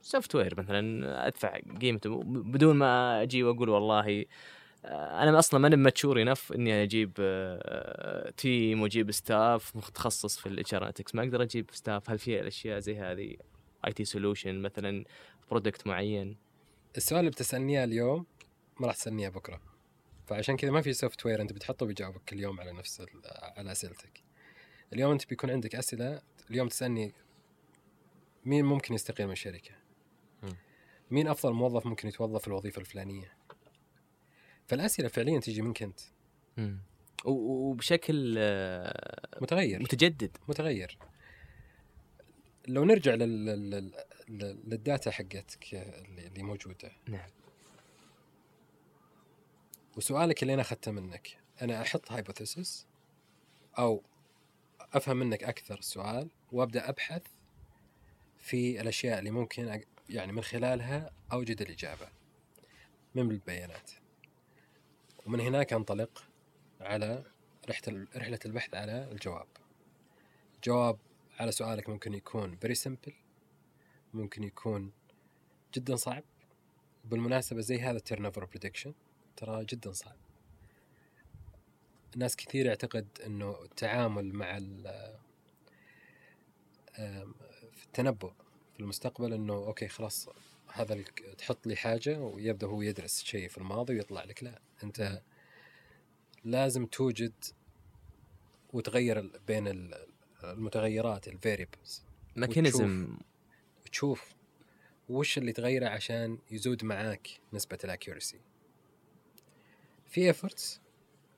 [0.03, 2.23] software مثلا أدفع قيمته.
[2.25, 4.25] بدون ما أجي وأقول والله
[4.85, 10.93] أنا أصلا ماني mature enough إني أجيب آه، team وأجيب staff متخصص في ال HR
[11.15, 13.37] ما أقدر أجيب staff هل في الأشياء زي هذه؟
[13.87, 15.05] IT solution مثلا
[15.51, 16.37] product معين.
[16.97, 18.27] السؤال اللي بتسألني إياه اليوم
[18.81, 19.61] ما راح تسألني إياه بكرة.
[20.27, 23.09] فعشان كذا ما في software أنت بتحطه بيجاوبك كل يوم على نفس ال-
[23.57, 24.23] على أسئلتك.
[24.93, 26.23] اليوم أنت بيكون عندك أسئلة.
[26.51, 27.15] اليوم تسألني
[28.45, 29.71] مين ممكن يستقيل من الشركة.
[31.11, 33.33] مين أفضل موظف ممكن يتوظف في الوظيفة الفلانية؟
[34.69, 36.01] فالاسئله فعليا تجي منك أنت.
[36.57, 36.79] مم.
[37.25, 39.83] وبشكل آه، متغير.
[39.83, 40.37] متجدد.
[40.49, 40.99] متغير.
[42.69, 43.47] لو نرجع لل...
[43.47, 43.71] لل...
[44.29, 44.59] لل...
[44.67, 46.93] لل data حقتك اللي اللي موجودة.
[47.07, 47.31] نعم.
[49.97, 52.87] وسؤالك اللي أنا أخذته منك أنا أحط hypothesis
[53.79, 54.03] أو
[54.93, 57.23] أفهم منك أكثر السؤال وأبدأ أبحث
[58.39, 59.81] في الأشياء اللي ممكن أ...
[60.09, 62.09] يعني من خلالها أوجد الإجابة
[63.15, 63.91] من البيانات.
[65.29, 66.25] ومن هناك أنطلق
[66.81, 67.25] على
[68.17, 69.47] رحلة البحث على الجواب.
[70.65, 70.99] جواب
[71.39, 73.13] على سؤالك ممكن يكون very simple
[74.15, 74.93] ممكن يكون
[75.75, 76.25] جدا صعب.
[77.05, 78.95] بالمناسبة زي هذا over prediction
[79.37, 80.17] ترى جدا صعب.
[82.17, 84.59] ناس كثير يعتقد إنه التعامل مع
[87.73, 88.33] في التنبؤ
[88.75, 90.29] في المستقبل إنه okay خلاص
[90.73, 91.03] هذا
[91.39, 94.68] تحط لي حاجة ويبدأ هو يدرس شيء في الماضي ويطلع لك لا.
[94.83, 95.23] انت
[96.45, 97.33] لازم توجد
[98.73, 100.07] وتغير بين ال-
[100.45, 102.03] المتغيرات ال variables
[102.37, 103.17] mechanism
[103.87, 104.35] وتشوف
[105.09, 108.41] وش اللي تغيره عشان يزود معاك نسبة ال accuracy
[110.07, 110.79] في efforts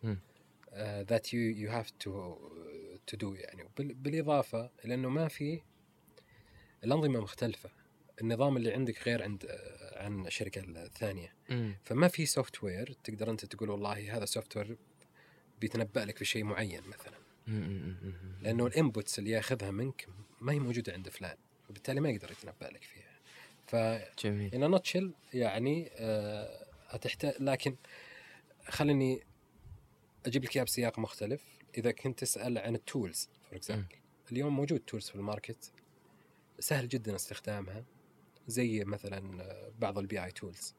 [0.05, 2.11] uh, that you you have to
[3.13, 3.69] to do يعني.
[3.79, 5.61] بال- بالإضافة إلى أنه ما في
[6.85, 7.71] الأنظمة مختلفة.
[8.21, 11.35] النظام اللي عندك غير عند آه، عن الشركة الثانية.
[11.51, 11.77] مم.
[11.85, 14.77] فما في software تقدر أنت تقول والله هذا software
[15.61, 17.19] بيتنبأ لك بشيء معين مثلا.
[18.43, 20.09] لأنه ال inputs اللي ياخذها منك
[20.41, 21.37] ما هي موجودة عند فلان
[21.71, 23.11] وبالتالي ما يقدر يتنبأ لك فيها.
[23.67, 23.77] ف
[24.25, 24.55] جميل.
[24.55, 27.77] in a nutshell يعني آه هتحتاج لكن
[28.69, 29.23] خليني
[30.27, 31.45] أجيب لك اياها بسياق مختلف.
[31.79, 33.87] إذا كنت تسأل عن ال tools for example
[34.33, 35.73] اليوم موجود tools في ال market
[36.59, 37.85] سهل جدا استخدامها.
[38.47, 39.45] زي مثلا
[39.79, 40.75] بعض ال BI tools.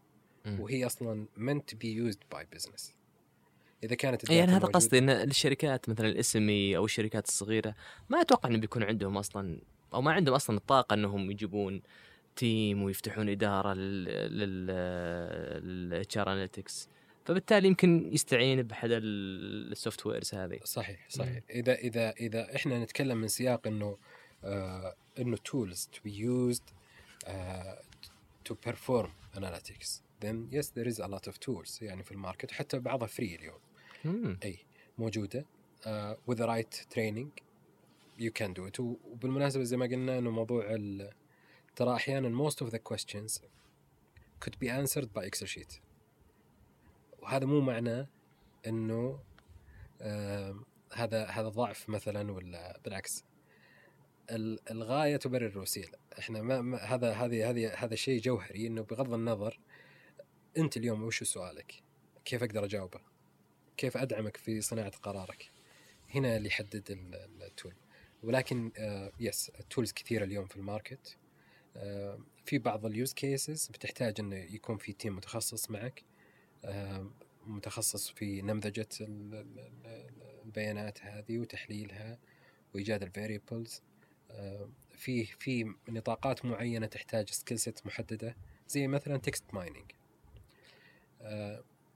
[0.45, 2.91] وهي أصلا to be used by business.
[3.83, 7.75] إذا كانت أنا ال data هذا قصدي إن الشركات مثلا ال SME أو الشركات الصغيرة
[8.09, 9.61] ما أتوقع انه بيكون عندهم أصلا
[9.93, 11.81] أو ما عندهم أصلا الطاقة إنهم يجيبون
[12.35, 14.65] team ويفتحون إدارة لل
[15.63, 16.89] لل HR analytics
[17.25, 20.59] فبالتالي يمكن يستعين باحد ال softwares هذه.
[20.63, 21.43] صحيح صحيح.
[21.49, 23.97] اذا اذا إذا إحنا نتكلم من سياق إنه
[24.43, 26.63] آه إنه tools to be used
[28.45, 32.51] to perform analytics then yes there is a lot of tools يعني في ال market
[32.51, 33.59] حتى بعضها free اليوم.
[34.43, 34.59] أي
[34.97, 35.45] موجودة
[36.27, 37.29] with the right training
[38.19, 40.77] you can do it وبالمناسبة زي ما قلنا إنه موضوع
[41.75, 43.41] ترى أحيانا most of the questions
[44.43, 45.73] could be answered by Excel sheet
[47.19, 48.07] وهذا مو معناه
[48.67, 49.19] إنه
[49.99, 50.03] uh,
[50.93, 53.23] هذا هذا ضعف مثلا ولا بالعكس.
[54.71, 59.59] الغاية تبرر الوسيله إحنا ما, ما هذا هذه هذه هذا شيء جوهري إنه بغض النظر
[60.57, 61.73] أنت اليوم وش سؤالك؟
[62.25, 62.99] كيف أقدر أجاوبه؟
[63.77, 65.51] كيف أدعمك في صناعة قرارك؟
[66.15, 67.73] هنا اللي يحدد ال- ال- ال tool.
[68.23, 71.17] ولكن آه yes ال tools كثيرة اليوم في ال market.
[71.75, 76.03] آه في بعض ال use cases بتحتاج إنه يكون في team متخصص معك.
[76.65, 77.11] آه
[77.47, 82.19] متخصص في نمذجة ال- ال- ال- البيانات هذه وتحليلها
[82.73, 83.81] وإيجاد ال variables
[84.91, 88.35] في في نطاقات معينة تحتاج skill set محددة
[88.67, 89.91] زي مثلا text mining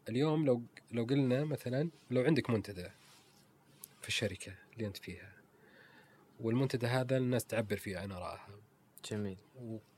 [0.09, 2.89] اليوم لو لو قلنا مثلا لو عندك منتدى
[4.01, 5.35] في الشركة اللي أنت فيها
[6.39, 8.59] والمنتدى هذا الناس تعبر فيه عن آرائها.
[9.11, 9.37] جميل.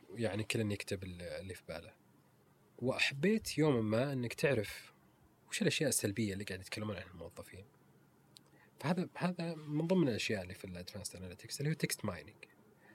[0.09, 1.93] ويعني كل يكتب اللي في باله.
[2.79, 4.93] وأحبيت يوما ما إنك تعرف
[5.49, 7.65] وش الأشياء السلبية اللي قاعد يتكلمون عنها الموظفين.
[8.79, 12.35] فهذا هذا من ضمن الأشياء اللي في ال advanced analytics اللي هو text mining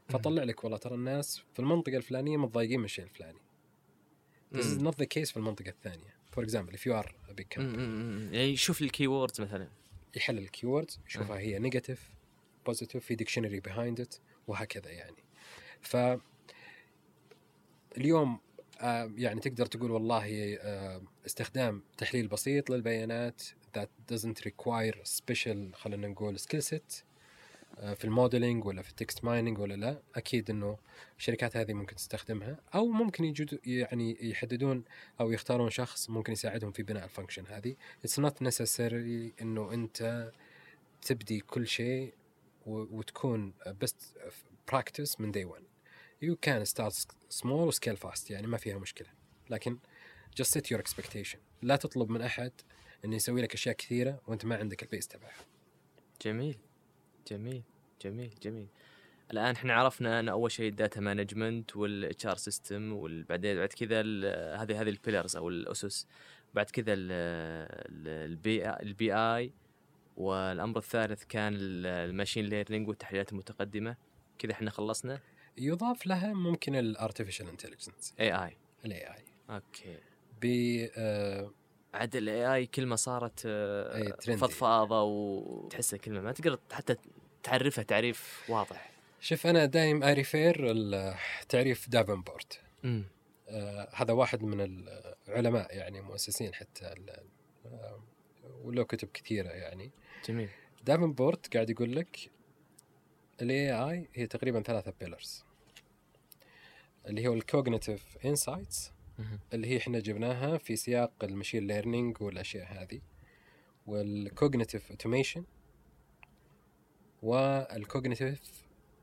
[0.09, 3.39] فطلع لك والله ترى الناس في المنطقة الفلانية متضايقين من الشيء الفلاني.
[4.55, 6.15] This is not the case في المنطقة الثانية.
[6.33, 7.79] for example if you are a big company.
[8.35, 9.69] يعني شوف ال keywords مثلا.
[10.17, 12.11] يحلل ال keywords يشوفها هي negative
[12.67, 14.15] positive في dictionary behind it
[14.47, 15.17] وهكذا يعني.
[15.81, 15.97] ف
[17.97, 18.39] اليوم
[18.81, 23.43] آه، يعني تقدر تقول والله آه، استخدام تحليل بسيط للبيانات
[23.79, 27.03] that doesn't require special خلينا نقول skill set
[27.79, 30.03] آه، في ال modeling ولا في ال text mining ولا لا.
[30.15, 30.79] أكيد إنه
[31.19, 32.57] الشركات هذه ممكن تستخدمها.
[32.75, 34.85] أو ممكن يجد يعني يحددون
[35.21, 37.75] أو يختارون شخص ممكن يساعدهم في بناء ال function هذه.
[38.07, 40.33] It's not necessary إنه أنت
[41.03, 42.15] تبدي كل شيء
[42.67, 43.53] وتكون
[43.85, 44.19] best
[44.73, 45.65] practice من day one.
[46.25, 46.93] You can start
[47.43, 49.09] small و scale fast يعني ما فيها مشكلة.
[49.51, 49.79] لكن
[50.41, 51.39] just set your expectation.
[51.63, 52.53] لا تطلب من أحد
[53.05, 55.33] أنه يسوي لك أشياء كثيرة وأنت ما عندك ال base تبعها.
[56.25, 56.59] جميل.
[57.31, 57.63] جميل.
[58.05, 58.35] جميل.
[58.43, 58.67] جميل.
[59.33, 64.01] الآن إحنا عرفنا أن أول شيء ال data management وال HR system وبعدين بعد كذا
[64.63, 66.07] هذه هذه ال pillars أو الأسس.
[66.55, 69.53] بعد كذا ال B ال BI
[70.17, 73.97] والأمر الثالث كان ال- ال machine learning والتحليلات المتقدمة.
[74.39, 75.21] كذا إحنا خلصنا.
[75.59, 79.97] يضاف لها ممكن ال artificial intelligence AI AI ال AI AI okay.
[80.43, 80.47] ب
[80.97, 81.51] آه،
[81.95, 84.41] عاد ال AI كلمة صارت آه، trendy.
[84.41, 86.97] فضفاضة وتحسها كلمة ما تقدر حتى
[87.43, 90.75] تعرفها تعريف واضح شوف أنا دايم I refer
[91.49, 92.61] تعريف دافنبورت
[93.49, 94.61] آه، هذا واحد من
[95.29, 96.95] العلماء يعني مؤسسين حتى
[97.67, 98.03] آه،
[98.63, 99.91] وله كتب كثيرة يعني
[100.29, 100.49] جميل
[100.85, 102.31] دافنبورت قاعد يقول لك
[103.43, 105.45] ال AI هي تقريبا ثلاثة pillars
[107.07, 108.93] اللي هو ال cognitive insights.
[109.53, 113.01] اللي هي إحنا جبناها في سياق ال machine learning والأشياء هذه
[113.87, 115.45] وال cognitive automation
[117.23, 118.41] وال cognitive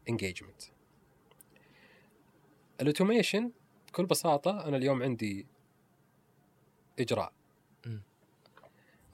[0.09, 0.61] engagement
[2.81, 3.51] ال automation
[3.87, 5.45] بكل بساطة أنا اليوم عندي
[6.99, 7.33] إجراء.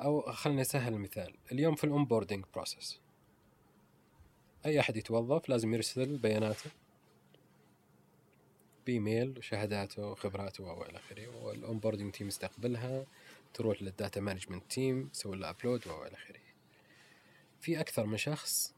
[0.02, 1.34] أو خليني أسهل المثال.
[1.52, 3.02] اليوم في ال onboarding process
[4.65, 6.70] أي أحد يتوظف لازم يرسل بياناته.
[8.86, 13.06] بإيميل وشهاداته وخبراته وإلى آخره وال onboarding team يستقبلها
[13.54, 16.39] تروح لل data management team يسوي لها upload وإلى آخره.
[17.62, 18.76] في أكثر من شخص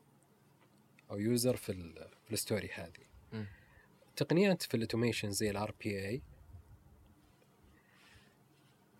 [1.12, 3.08] أو user في ال في ال story هذه.
[4.15, 6.22] تقنيات في ال automation زي ال RPA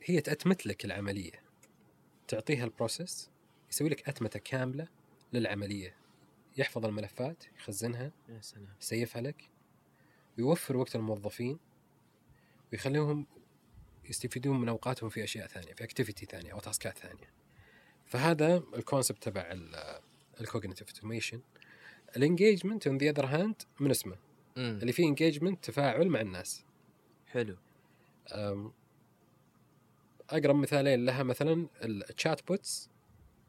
[0.04, 1.44] هي تأتمت لك العملية.
[2.28, 3.30] تعطيها ال process
[3.72, 4.88] يسوي لك أتمتة كاملة
[5.34, 5.96] للعملية.
[6.58, 8.76] يحفظ الملفات يخزنها يا سلام.
[8.82, 9.50] ي save ها لك.
[10.38, 11.60] ويوفر وقت الموظفين
[12.72, 13.28] ويخليهم
[14.10, 17.32] يستفيدون من أوقاتهم في أشياء ثانية في activity ثانية أو task ات ثانية.
[18.06, 19.50] فهذا ال concept تبع
[20.42, 21.42] ال cognitive automation
[22.18, 24.16] ال engagement on the other hand من اسمه.
[24.58, 24.80] مم.
[24.82, 26.66] اللي فيه engagement تفاعل مع الناس.
[27.28, 27.58] حلو.
[30.30, 32.90] اقرب مثالين لها مثلا ال chatbots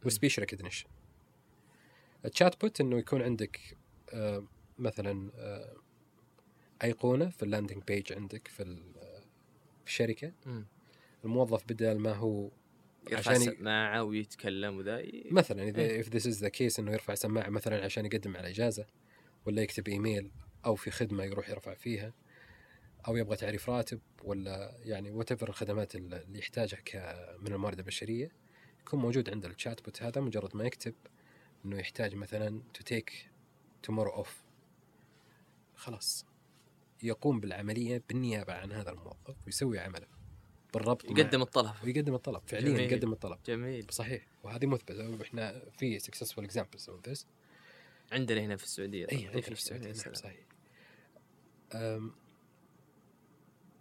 [0.04, 0.86] وال speech recognition ال
[2.24, 3.60] chatbot إنه يكون عندك
[4.78, 5.30] مثلا
[6.84, 8.92] أيقونة في ال landing page عندك في ال-
[9.84, 10.32] في الشركة.
[11.24, 12.50] الموظف بدل ما هو
[13.10, 17.14] يرفع عشان السماعه ويتكلم وذا ي- مثلا إذا if this is the case إنه يرفع
[17.14, 18.86] سماعة مثلا عشان يقدم على إجازة
[19.46, 20.30] ولا يكتب إيميل
[20.66, 22.12] أو في خدمة يروح يرفع فيها
[23.08, 28.30] أو يبغى تعريف راتب ولا يعني what الخدمات اللي يحتاجها من الموارد البشرية
[28.80, 30.94] يكون موجود عند ال chatbot هذا مجرد ما يكتب
[31.64, 33.30] إنه يحتاج مثلا to take
[33.82, 34.42] tomorrow off
[35.74, 36.26] خلاص.
[37.02, 40.06] يقوم بالعملية بالنيابة عن هذا الموظف ويسوي عمله
[40.74, 42.92] بالربط يقدم الطلب ويقدم الطلب فعليا جميل.
[42.92, 47.26] يقدم الطلب جميل صحيح وهذه مثبتة إحنا في successful examples of this
[48.12, 49.26] عندنا هنا في السعودية اي.
[49.26, 50.14] عندنا في السعودية نعم.
[50.14, 50.46] صحيح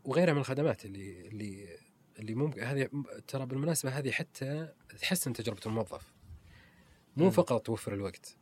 [0.05, 1.77] وغيرها من الخدمات اللي اللي
[2.19, 2.89] اللي ممكن هذه
[3.27, 6.13] ترى بالمناسبة هذه حتى تحسن تجربة الموظف
[7.17, 7.31] مو.
[7.31, 8.37] فقط توفر الوقت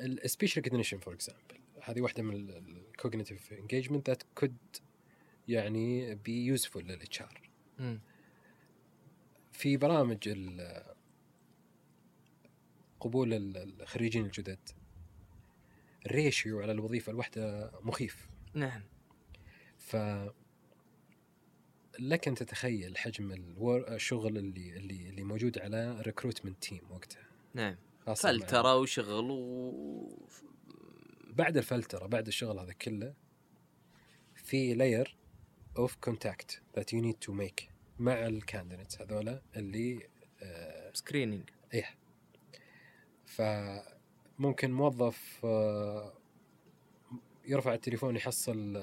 [0.00, 1.55] ال speech recognition for example
[1.86, 4.56] هذه واحدة من ال cognitive engagement that could
[5.48, 7.50] يعني be useful لل HR.
[9.52, 10.28] في برامج
[13.00, 14.58] قبول ال- الخريجين الجدد.
[16.06, 18.28] ال ratio على الوظيفة الواحدة مخيف.
[18.54, 18.82] نعم.
[19.78, 19.96] ف
[21.98, 23.32] لك أن تتخيل حجم
[23.88, 27.26] الشغل اللي اللي اللي موجود على recruitment team وقتها.
[27.54, 27.76] نعم.
[28.14, 30.28] فلتره وشغل و
[31.36, 33.14] بعد الفلترة بعد الشغل هذا كله
[34.34, 35.16] في layer
[35.78, 40.08] of contact that you need to make مع ال candidates هذولا اللي
[40.42, 41.86] آه، screening إيه.
[43.26, 46.12] فممكن موظف آه،
[47.46, 48.76] يرفع التليفون يحصل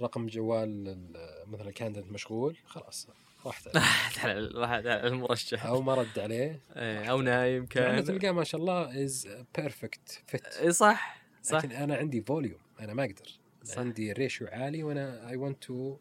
[0.00, 3.08] رقم جوال ال- مثلا candidate مشغول خلاص.
[3.46, 3.76] راحت
[4.24, 5.66] على المرشح.
[5.66, 6.60] أو ما رد عليه.
[6.76, 11.58] إيه، أو نايم يعني كان تلقاه ما شاء الله as perfect fit إيه، صح صح.
[11.58, 13.38] لكن أنا عندي volume أنا ما أقدر.
[13.64, 13.78] صح.
[13.78, 15.96] عندي ratio عالي وأنا I want to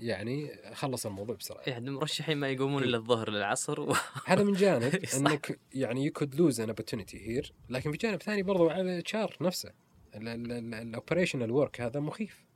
[0.00, 1.62] يعني أخلص الموضوع بسرعة.
[1.66, 2.82] يعني المرشحين ما يقومون.
[2.82, 3.80] إلا الظهر للعصر.
[3.80, 3.94] و...
[4.26, 5.04] هذا من جانب.
[5.16, 9.14] أنك يعني you could lose an opportunity here لكن في جانب ثاني برضو على ال
[9.14, 9.72] HR نفسه
[10.14, 12.47] ال operational work هذا مخيف.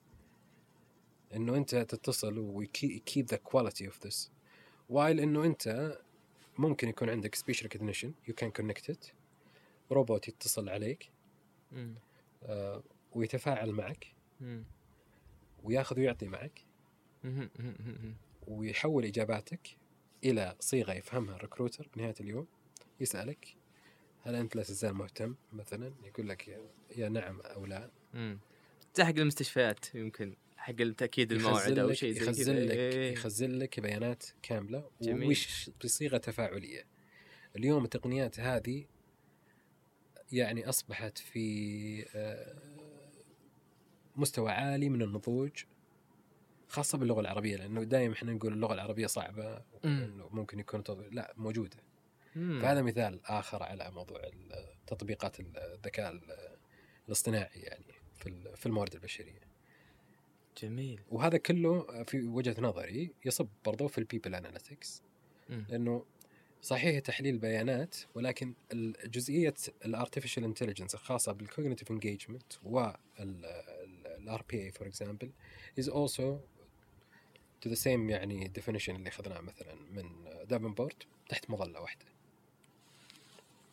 [1.35, 4.33] إنه أنت تتصل و keep the quality of this
[4.89, 5.99] while إنه أنت
[6.59, 9.05] ممكن يكون عندك speech recognition you can connect it
[9.93, 11.11] robot يتصل عليك.
[12.43, 14.07] آه، ويتفاعل معك.
[15.65, 16.65] وياخذ ويعطي معك.
[18.47, 19.77] ويحول إجاباتك
[20.25, 22.47] إلى صيغة يفهمها ال recruiter بنهايه اليوم.
[23.01, 23.57] يسألك
[24.23, 25.93] هل أنت لا تزال مهتم؟ مثلا.
[26.05, 26.49] يقول لك
[26.97, 27.91] يا- نعم أو لا.
[28.15, 28.39] مم.
[28.95, 30.37] زي حق المستشفيات يمكن.
[30.63, 33.13] حق تاكيد الموعد أو شيء زي يخزن لك إيه.
[33.13, 35.29] يخزن لك بيانات كاملة جميل.
[35.29, 36.87] وش بصيغه تفاعلية
[37.57, 38.85] اليوم التقنيات هذه
[40.33, 42.55] يعني أصبحت في آه،
[44.17, 45.51] مستوى عالي من النضوج
[46.69, 49.63] خاصة باللغة العربية لأنه دائما إحنا نقول اللغة العربية صعبة.
[49.85, 51.77] انه ممكن يكون تطبيق لا موجودة
[52.37, 52.61] مم.
[52.63, 54.21] فهذا مثال آخر على موضوع
[54.87, 56.59] تطبيقات الذكاء ال-
[57.09, 57.95] الاصطناعي يعني
[58.57, 59.52] في الموارد البشرية
[60.59, 61.01] جميل.
[61.11, 65.03] وهذا كله في وجهة نظري يصب برضو في ال people analytics.
[65.49, 66.05] لأنه
[66.63, 74.87] صحيح تحليل بيانات ولكن الجزئيه ال artificial intelligence الخاصة بال cognitive engagement وال RPA for
[74.87, 75.31] example
[75.79, 76.39] is also
[77.61, 80.05] to the same يعني definition اللي أخذناه مثلا من
[80.45, 82.05] Davenport تحت مظلة واحدة.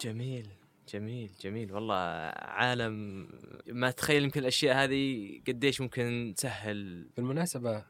[0.02, 0.48] جميل.
[0.90, 1.96] جميل جميل والله
[2.36, 3.28] عالم
[3.68, 7.86] ما تخيل يمكن الأشياء هذه قديش ممكن تسهل بالمناسبة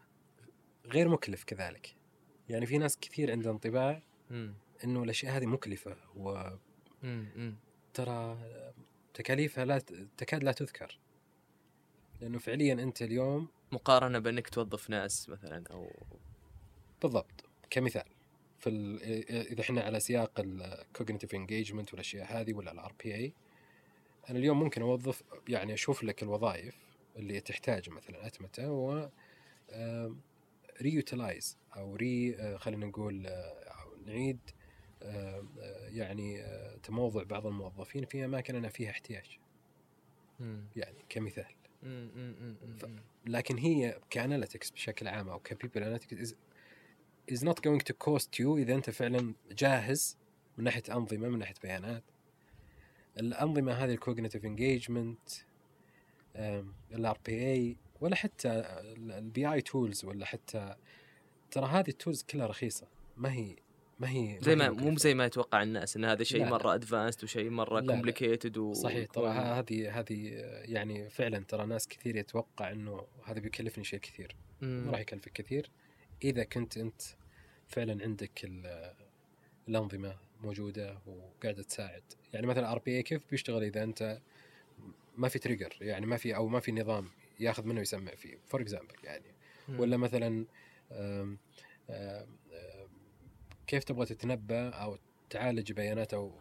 [0.85, 1.95] غير مكلف كذلك
[2.49, 4.01] يعني في ناس كثير عندها انطباع.
[4.83, 6.59] إنه الأشياء هذه مكلفة وترى
[7.03, 7.27] مم.
[7.35, 7.55] مم.
[9.13, 9.77] تكاليفها لا
[10.17, 10.99] تكاد لا تذكر
[12.21, 15.91] لأنه فعليا أنت اليوم مقارنة بأنك توظف ناس مثلا أو
[17.01, 18.03] بالضبط كمثال
[18.59, 19.03] في ال-
[19.51, 23.33] إذا إحنا على سياق ال cognitive engagement والأشياء هذه ولا ال RPA
[24.29, 26.75] أنا اليوم ممكن أوظف يعني أشوف لك الوظائف
[27.15, 29.09] اللي تحتاج مثلا اتمته و
[30.81, 33.53] reutilize أو re آه، خلينا نقول آه،
[34.05, 34.39] نعيد
[35.03, 35.43] آه،
[35.87, 36.43] يعني
[36.83, 39.39] تموضع بعض الموظفين في أماكن أنا فيها احتياج.
[40.75, 41.45] يعني كمثال.
[43.25, 46.35] لكن هي ك analytics بشكل عام أو ك people analytics
[47.31, 50.17] is not going to cost you إذا أنت فعلا جاهز
[50.57, 52.03] من ناحية أنظمة من ناحية بيانات
[53.19, 55.29] الأنظمة هذه ال cognitive
[56.91, 58.49] engagement ال RPA ولا حتى
[58.97, 60.75] ال BI tools ولا حتى
[61.51, 63.55] ترى هذه ال tools كلها رخيصة ما هي
[63.99, 64.97] ما هي زي ما مو.
[64.97, 66.45] زي ما يتوقع الناس إن هذا شيء.
[66.45, 67.81] مرة advanced وشيء مرة.
[67.81, 70.29] complicated و صحيح ترى هذه هذه
[70.65, 75.69] يعني فعلا ترى ناس كثير يتوقع إنه هذا بيكلفني شيء كثير ما راح يكلفك كثير
[76.23, 77.01] إذا كنت أنت
[77.69, 78.93] فعلا عندك ال-
[79.67, 82.03] الأنظمة موجودة وقاعدة تساعد.
[82.33, 84.21] يعني مثلا RPA كيف بيشتغل إذا أنت
[85.17, 87.09] ما في trigger يعني ما في أو ما في نظام
[87.39, 89.25] ياخذ منه ويسمع فيه؟ for example يعني.
[89.69, 90.45] ولا مثلا
[90.91, 91.37] آم،
[91.89, 92.27] آم،
[93.67, 94.97] كيف تبغى تتنبأ أو
[95.29, 96.33] تعالج بيانات أو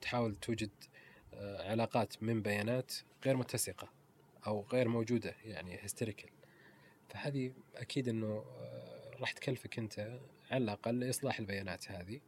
[0.00, 0.70] تحاول توجد
[1.34, 2.92] آه، علاقات من بيانات
[3.24, 3.88] غير متسقة
[4.46, 6.30] أو غير موجودة يعني historical
[7.08, 10.20] فهذه أكيد إنه آه، راح تكلفك أنت
[10.52, 12.20] على الأقل إصلاح البيانات هذه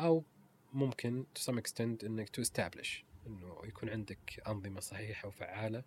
[0.00, 0.24] أو
[0.72, 5.82] ممكن to some extent إنك to establish إنه يكون عندك أنظمة صحيحة وفعالة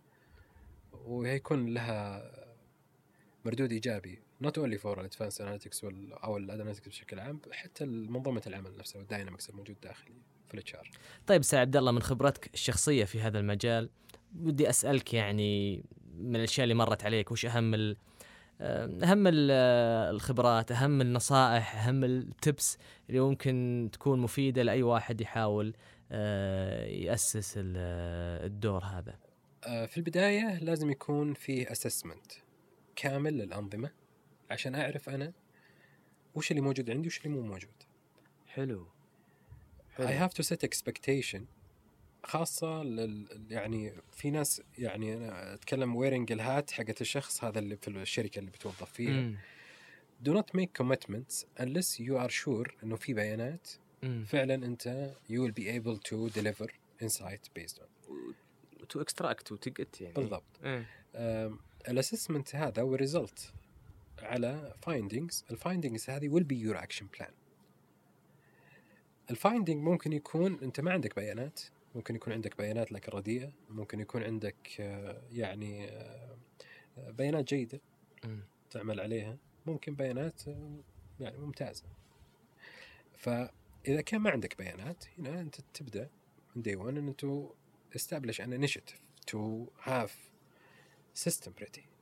[0.93, 2.31] ويكون لها
[3.45, 8.41] مردود إيجابي or only for advanced analytics وال أو ال analytics بشكل عام حتى منظومة
[8.47, 10.15] العمل نفسها وال dynamics الموجود داخلي
[10.47, 10.91] في ال HR
[11.27, 13.89] طيب أستاذ عبد الله من خبرتك الشخصية في هذا المجال
[14.41, 15.83] ودي أسألك يعني
[16.17, 17.95] من الأشياء اللي مرت عليك وش أهم
[19.03, 19.51] أهم ال-
[20.15, 22.77] الخبرات أهم النصائح أهم ال tips
[23.09, 25.73] اللي ممكن تكون مفيدة لأي واحد يحاول
[26.11, 29.15] آه، يأسس ال- الدور هذا.
[29.63, 32.31] آه، في البداية لازم يكون في assessment
[32.95, 33.91] كامل للأنظمة
[34.51, 35.33] عشان أعرف أنا
[36.35, 37.69] وش اللي موجود عندي وش اللي مو موجود.
[38.47, 38.87] حلو.
[39.99, 41.39] I have to set expectation
[42.23, 47.77] خاصة لل يعني في ناس يعني أنا أتكلم wearing ال hat حقت الشخص هذا اللي
[47.77, 49.31] في الشركة اللي بتوظف فيها.
[50.25, 53.67] do not make commitments unless you are sure إنه في بيانات.
[54.03, 54.25] مم.
[54.27, 56.67] فعلا أنت you will be able to deliver
[57.03, 58.13] insight based on.
[58.89, 60.13] to extract وتقت يعني.
[60.13, 60.59] بالضبط.
[60.63, 60.85] إيه.
[61.87, 63.53] ال assessment هذا و result
[64.19, 65.51] على findings.
[65.51, 67.31] ال findings هذه will be your action plan.
[69.31, 71.61] ال finding ممكن يكون أنت ما عندك بيانات.
[71.95, 76.37] ممكن يكون عندك بيانات لكن رديئة ممكن يكون عندك آه، يعني آه،
[76.97, 77.81] بيانات جيدة.
[78.71, 80.79] تعمل عليها ممكن بيانات آه،
[81.19, 81.83] يعني ممتازة
[83.17, 86.09] فإذا كان ما عندك بيانات هنا أنت تبدأ
[86.55, 87.25] من day one إن انت
[87.97, 88.99] establish an initiative
[89.31, 90.11] to have
[91.13, 91.83] system ready مم.
[91.83, 91.92] آه،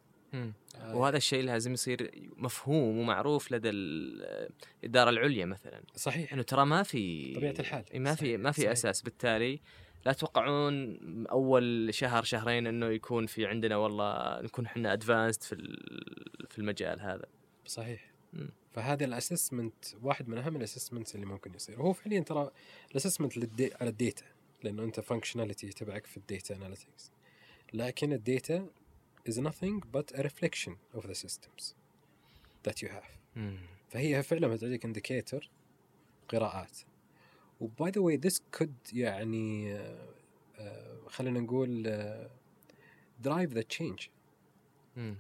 [0.94, 4.50] وهذا الشيء لازم يصير مفهوم ومعروف لدى ال-
[4.84, 5.82] الإدارة العليا مثلا.
[5.96, 6.34] صحيح.
[6.34, 7.84] إنه ترى ما في طبيعة الحال.
[7.94, 8.72] ما في ما في صحيح.
[8.72, 9.02] أساس.
[9.02, 9.60] بالتالي
[10.06, 16.48] لا تتوقعون أول شهر شهرين إنه يكون في عندنا والله نكون إحنا ادفانسد في ال-
[16.50, 17.26] في المجال هذا.
[17.66, 18.12] صحيح.
[18.34, 18.50] مم.
[18.72, 21.82] فهذا الأسسمنت واحد من أهم الأسسمنتس اللي ممكن يصير.
[21.82, 22.52] وهو فعليا ترى
[22.92, 23.74] ال assessment لل da...
[23.82, 24.24] على ال data
[24.64, 27.12] لأنه أنت functionality تبعك في ال data analytics
[27.74, 28.68] لكن ال data
[29.30, 31.76] is nothing but a reflection of the systems
[32.64, 33.58] that you have مم.
[33.90, 35.50] فهي فعلا بتعطيك indicator
[36.30, 36.78] قراءات
[37.60, 39.74] و by the way this could يعني
[40.60, 41.84] آه، خلينا نقول
[43.20, 44.08] drive the change
[44.96, 45.16] مم.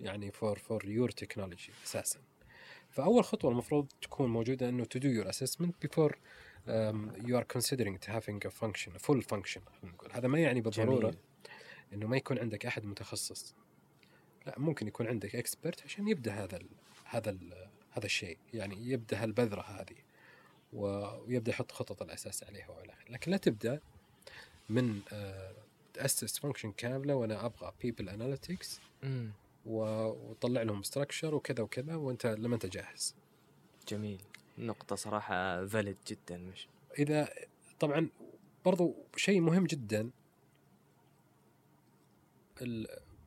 [0.00, 2.18] يعني for for your technology أساسا
[2.90, 7.98] فأول خطوة المفروض تكون موجودة إنه to do your assessment before um, you are considering
[7.98, 11.16] to having a function a full function خلينا نقول هذا ما يعني بالضرورة جميل.
[11.94, 13.54] إنه ما يكون عندك أحد متخصص.
[14.46, 16.66] لا ممكن يكون عندك expert عشان يبدأ هذا ال
[17.04, 18.38] هذا ال هذا الشيء.
[18.54, 19.96] يعني يبدأ هالبذرة هذه
[20.72, 23.12] ويبدأ يحط خطط الأساس عليها وإلى آخره.
[23.12, 23.80] لكن لا تبدأ
[24.68, 25.54] من آه،
[25.94, 28.80] تأسس function كاملة وأنا أبغى people analytics.
[29.66, 33.14] وطلع لهم ستراكشر وكذا وكذا وأنت لما أنت جاهز.
[33.88, 34.22] جميل.
[34.58, 36.36] نقطة صراحة فالid جدا.
[36.38, 36.68] مش
[36.98, 37.28] إذا
[37.80, 38.08] طبعا
[38.64, 40.10] برضو شيء مهم جدا.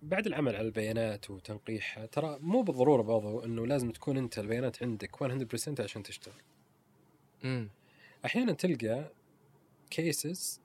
[0.01, 5.21] بعد العمل على البيانات وتنقيحها ترى مو بالضرورة برضو إنه لازم تكون أنت البيانات عندك
[5.21, 6.41] 100% عشان تشتغل.
[7.43, 7.69] امم
[8.25, 9.11] أحيانا تلقى
[9.95, 10.59] cases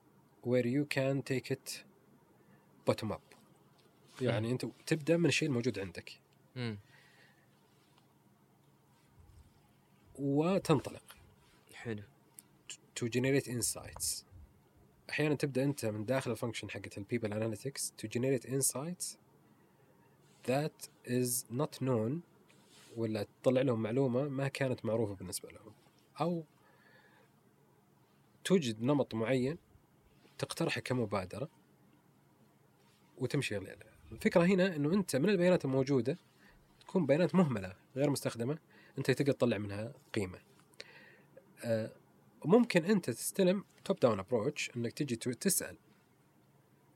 [0.46, 1.84] where you can take it
[2.90, 3.36] bottom up.
[4.20, 6.12] يعني أنت تبدأ من الشيء الموجود عندك.
[6.56, 6.78] امم
[10.14, 11.16] وتنطلق.
[11.74, 12.02] حلو.
[13.00, 14.24] To generate insights.
[15.10, 19.16] أحيانا تبدأ أنت من داخل ال function حقت ال people analytics to generate insights
[20.48, 22.12] that is not known
[22.96, 25.72] ولا تطلع لهم معلومة ما كانت معروفة بالنسبة لهم.
[26.20, 26.44] أو
[28.44, 29.58] توجد نمط معين
[30.38, 31.48] تقترحه كمبادرة
[33.18, 33.76] وتمشي عليه.
[34.12, 36.18] الفكرة هنا إنه أنت من البيانات الموجودة
[36.80, 38.58] تكون بيانات مهملة غير مستخدمة
[38.98, 40.38] أنت تقدر تطلع منها قيمة.
[41.64, 41.90] آه،
[42.44, 45.76] ممكن أنت تستلم top down approach إنك تجي تسأل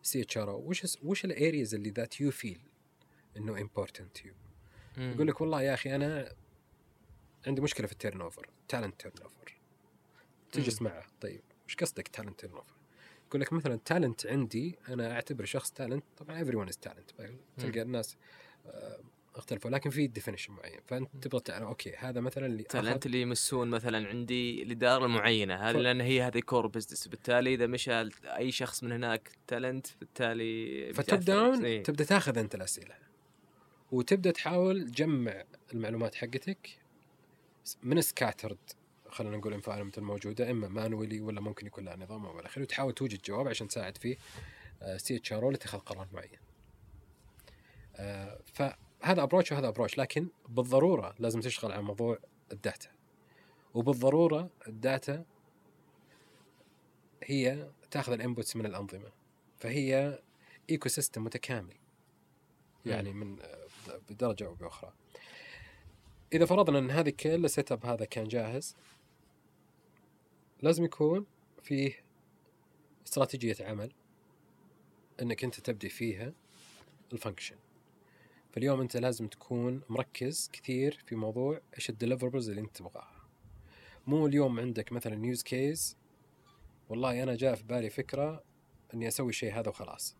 [0.03, 2.61] CHR وش وش ال areas اللي that you feel
[3.37, 4.35] إنه important you
[4.97, 6.33] يقول لك والله يا أخي أنا
[7.47, 9.57] عندي مشكلة في ال turnover talent turnover
[10.53, 12.75] تجلس معه طيب وش قصدك talent turnover؟
[13.29, 17.11] يقول لك مثلا talent عندي أنا اعتبر شخص talent طبعا everyone is talent
[17.59, 18.17] تلقى الناس
[18.67, 19.01] آه،
[19.37, 23.21] اختلفوا لكن في definition معين فأنت تبغى تعرف okay هذا مثلا اللي talent أخذ- اللي
[23.23, 28.53] يمسون مثلا عندي الإدارة المعينة هذه لأن هي هذه core business بالتالي إذا مشى أي
[28.53, 31.21] شخص من هناك talent بالتالي ف top.
[31.21, 31.83] down إيه.
[31.83, 32.95] تبدأ تاخذ أنت الأسئلة
[33.93, 36.79] وتبدأ تحاول تجمع المعلومات حقتك
[37.83, 38.59] من scattered
[39.09, 42.93] خلينا نقول environment الموجودة إما manually ولا ممكن يكون لها نظام أو إلى اخره وتحاول
[42.93, 44.17] توجد جواب عشان تساعد فيه
[44.97, 46.39] CHR لاتخاذ قرار معين.
[47.97, 48.39] آه،
[49.01, 52.19] فهذا approach وهذا approach لكن بالضرورة لازم تشتغل على موضوع
[52.53, 52.89] ال data.
[53.75, 55.25] وبالضرورة ال data
[57.23, 59.13] هي تاخذ ال inputs من الأنظمة
[59.59, 60.19] فهي
[60.71, 61.75] ecosystem متكامل
[62.87, 63.67] يعني من آه،
[64.11, 64.93] بدرجة أو بأخرى.
[66.33, 68.77] إذا فرضنا إن هذه كل ال setup هذا كان جاهز
[70.63, 71.27] لازم يكون
[71.63, 72.05] فيه
[73.07, 73.93] استراتيجية عمل
[75.23, 76.33] إنك أنت تبدي فيها
[77.13, 77.57] ال function
[78.57, 83.29] فاليوم أنت لازم تكون مركز كثير في موضوع إيش ال deliverables اللي أنت تبغاها.
[84.07, 85.97] مو اليوم عندك مثلا use case
[86.89, 88.45] والله أنا جاء في بالي فكرة
[88.95, 90.17] إني أسوي الشيء هذا وخلاص.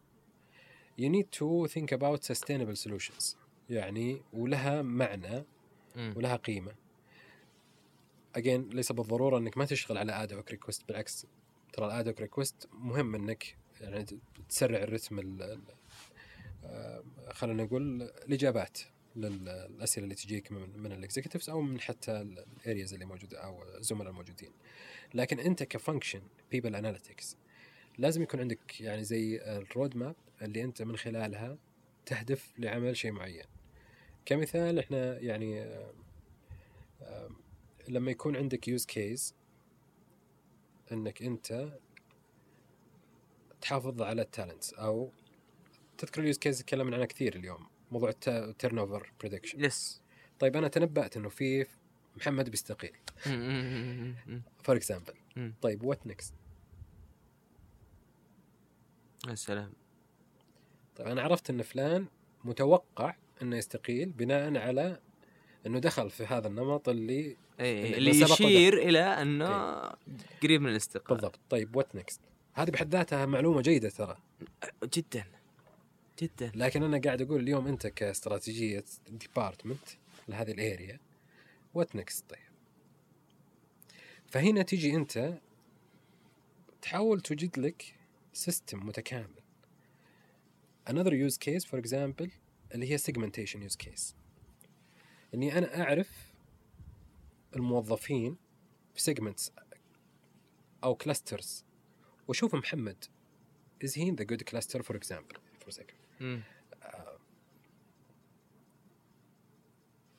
[1.01, 3.37] You need to think about sustainable solutions
[3.71, 5.45] يعني ولها معنى.
[6.17, 6.75] ولها قيمة.
[8.35, 11.27] again ليس بالضرورة إنك ما تشتغل على ad hoc request بالعكس
[11.73, 14.07] ترى ال ad hoc request مهم إنك يعني
[14.49, 15.63] تسرع الرتم ال- ال-
[17.31, 18.79] خلينا نقول الإجابات
[19.17, 23.77] للأسئلة اللي تجيك من من ال executives أو من حتى ال areas اللي موجوده أو
[23.77, 24.53] الزملاء الموجودين.
[25.15, 27.37] لكن أنت ك function people analytics
[27.99, 31.59] لازم يكون عندك يعني زي ال roadmap اللي أنت من خلالها
[32.07, 33.45] تهدف لعمل شيء معين.
[34.25, 35.77] كمثال إحنا يعني
[37.89, 39.35] لما يكون عندك use case
[40.93, 41.79] إنك أنت
[43.61, 45.13] تحافظ على ال talents أو
[45.99, 50.03] تذكر ال use case تكلمنا عنها كثير اليوم موضوع ال turnover prediction yes
[50.39, 51.67] طيب أنا تنبأت إنه في
[52.17, 52.97] محمد بيستقيل.
[54.63, 55.15] for example.
[55.63, 56.35] طيب what next
[59.29, 59.73] يا سلام.
[60.97, 62.07] طيب أنا عرفت إن فلان
[62.45, 65.01] متوقع إنه يستقيل بناء على
[65.67, 69.81] إنه دخل في هذا النمط اللي اللي يشير إلى إنه
[70.43, 71.21] قريب من الاستقالة.
[71.21, 71.41] بالضبط.
[71.51, 72.21] طيب what next
[72.53, 74.17] هذه بحد ذاتها معلومة جيدة ترى.
[74.85, 75.25] جدا.
[76.23, 76.53] جدا.
[76.55, 79.89] لكن أنا قاعد أقول اليوم أنت كاستراتيجية department
[80.29, 81.01] لهذه ال area
[81.75, 82.39] what next طيب؟
[84.27, 85.39] فهنا تيجي أنت
[86.83, 87.95] تحاول توجد لك
[88.33, 89.43] system متكامل.
[90.91, 92.29] Another use case for example
[92.75, 94.15] اللي هي segmentation use case.
[95.35, 96.33] إني أنا أعرف
[97.57, 98.37] الموظفين
[98.95, 99.51] في segments
[100.85, 101.65] أو clusters
[102.29, 103.05] وأشوف محمد
[103.85, 105.96] is he in the good cluster for example for second.
[106.21, 106.41] مم.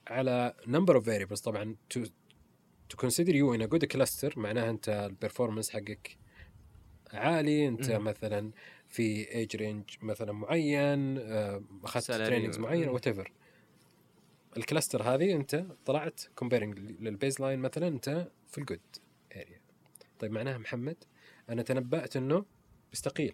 [0.08, 2.00] على number of variables طبعا to
[2.93, 6.18] to consider you in a good cluster معناها أنت ال performance حقك
[7.14, 8.04] عالي أنت مم.
[8.04, 8.52] مثلا
[8.88, 12.12] في age range مثلا معين آه، أخذت.
[12.12, 12.93] trainings معينه مم.
[12.93, 13.32] whatever ال
[14.58, 18.80] cluster هذه أنت طلعت comparing لل baseline مثلا أنت في ال good
[19.36, 19.62] area
[20.20, 20.98] طيب معناها محمد
[21.50, 22.45] أنا تنبأت إنه
[22.91, 23.34] بيستقيل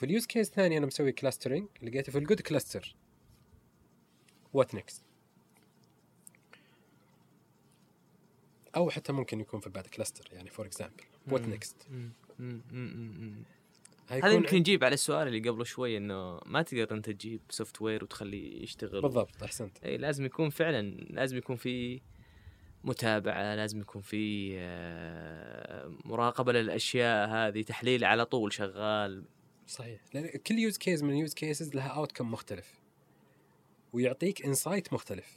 [0.00, 2.94] في ال use case ثاني أنا مسوي clustering لقيته في ال good cluster
[4.52, 5.02] what next
[8.76, 11.48] أو حتى ممكن يكون في ال bad cluster يعني for example what.
[11.48, 11.86] next
[14.08, 18.62] هذا يمكن يجيب على السؤال اللي قبله شوي إنه ما تقدر أنت تجيب software وتخليه
[18.62, 19.02] يشتغل.
[19.02, 19.84] بالضبط أحسنت.
[19.84, 22.00] اي لازم يكون فعلا لازم يكون في
[22.84, 29.24] متابعة لازم يكون في آه، مراقبة للأشياء هذه تحليل على طول شغال.
[29.70, 30.00] صحيح.
[30.14, 32.80] لأن كل use case من ال use cases لها outcome مختلف.
[33.92, 35.36] ويعطيك insight مختلف.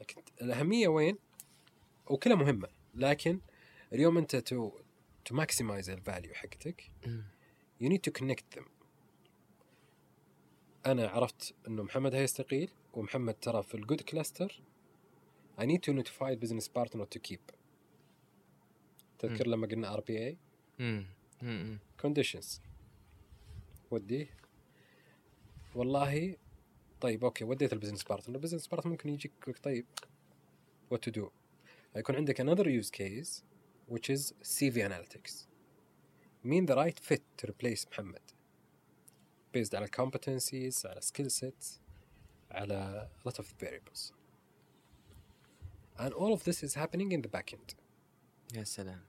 [0.00, 1.18] لكن الأهمية وين؟
[2.06, 2.68] وكلها مهمة.
[2.94, 3.40] لكن
[3.92, 4.72] اليوم أنت to
[5.24, 6.90] to maximize ال value حقتك
[7.80, 8.66] you need to connect them
[10.86, 14.62] أنا عرفت إنه محمد هيستقيل ومحمد ترى في ال good cluster
[15.58, 17.54] I need to notify the business partner to keep.
[19.18, 20.36] تذكر لما قلنا RPA.
[22.00, 22.60] conditions
[23.90, 24.26] وديه
[25.74, 26.36] والله
[27.00, 29.86] طيب أوكي وديت ال business partner ال business partner ممكن يجيك لك طيب
[30.90, 31.30] what to do
[31.96, 33.42] يكون عندك another use case
[33.92, 35.46] which is CV analytics
[36.44, 38.22] مين the right fit to replace محمد
[39.56, 41.66] based على competencies على skill sets
[42.50, 44.12] على a lot of variables
[45.98, 47.74] and all of this is happening in the back end
[48.54, 49.00] يا سلام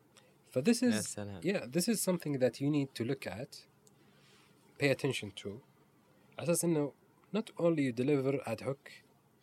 [0.56, 3.71] فthis يا is سلام yeah this is something that you need to look at
[4.82, 5.50] pay attention to.
[6.40, 6.94] على أساس إنه
[7.38, 8.92] not only you deliver ad hoc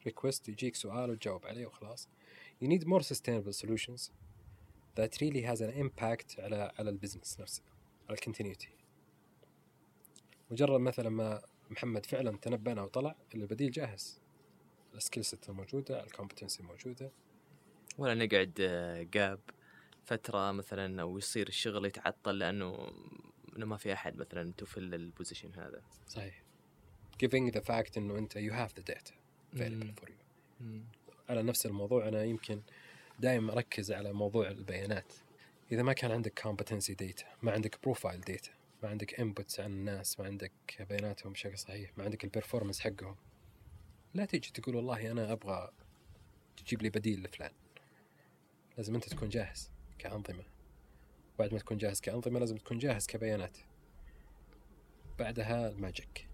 [0.09, 2.09] request يجيك سؤال وتجاوب عليه وخلاص.
[2.63, 4.11] You need more sustainable solutions
[4.97, 7.63] that really has an impact على على البزنس نفسه
[8.09, 8.69] على الكونتينيوتي
[10.51, 14.21] مجرد مثلا ما محمد فعلا تنبأنا وطلع البديل جاهز.
[14.95, 17.13] ال skill set موجودة ال competency موجودة.
[17.99, 19.41] ولا نقعد آه، جاب
[20.05, 22.91] فترة مثلا أو يصير الشغل يتعطل لأنه
[23.59, 25.83] إنه ما في أحد مثلا ت fill ال position هذا.
[26.09, 26.43] صحيح.
[27.25, 29.13] Giving the fact إنه أنت you have the data
[29.55, 30.19] available for you.
[31.29, 32.63] على نفس الموضوع أنا يمكن
[33.21, 35.13] دائما أركز على موضوع البيانات.
[35.73, 38.51] إذا ما كان عندك competency data ما عندك profile data
[38.83, 40.53] ما عندك inputs عن الناس ما عندك
[40.89, 43.17] بياناتهم بشكل صحيح ما عندك ال performance حقهم
[44.15, 45.71] لا تيجي تقول والله أنا أبغى
[46.57, 47.53] تجيب لي بديل لفلان.
[48.77, 50.45] لازم أنت تكون جاهز كأنظمة.
[51.39, 53.57] بعد ما تكون جاهز كأنظمة لازم تكون جاهز كبيانات.
[55.19, 56.29] بعدها ال magic.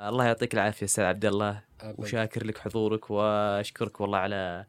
[0.00, 1.62] الله يعطيك العافية أستاذ عبد الله.
[1.98, 4.66] وشاكر لك حضورك وأشكرك والله على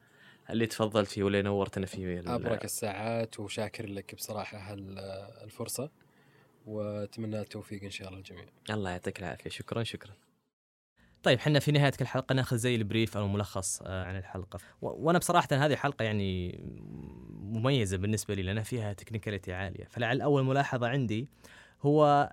[0.49, 2.19] اللي تفضلت فيه واللي نورتنا فيه.
[2.35, 4.99] أبرك الساعات وشاكر لك بصراحة هال-
[5.43, 5.89] الفرصة.
[6.65, 9.49] وأتمنى التوفيق إن شاء الله للجميع الله يعطيك العافية.
[9.49, 10.13] شكرا شكرا.
[11.23, 14.59] طيب حنا في نهاية كل حلقة ناخذ زي ال brief أو الملخص آه، عن الحلقة.
[14.81, 16.59] وأنا بصراحة هذه الحلقة يعني
[17.29, 19.85] مميزة بالنسبة لي لأن فيها technicality عالية.
[19.89, 21.27] فلعل أول ملاحظة عندي
[21.81, 22.31] هو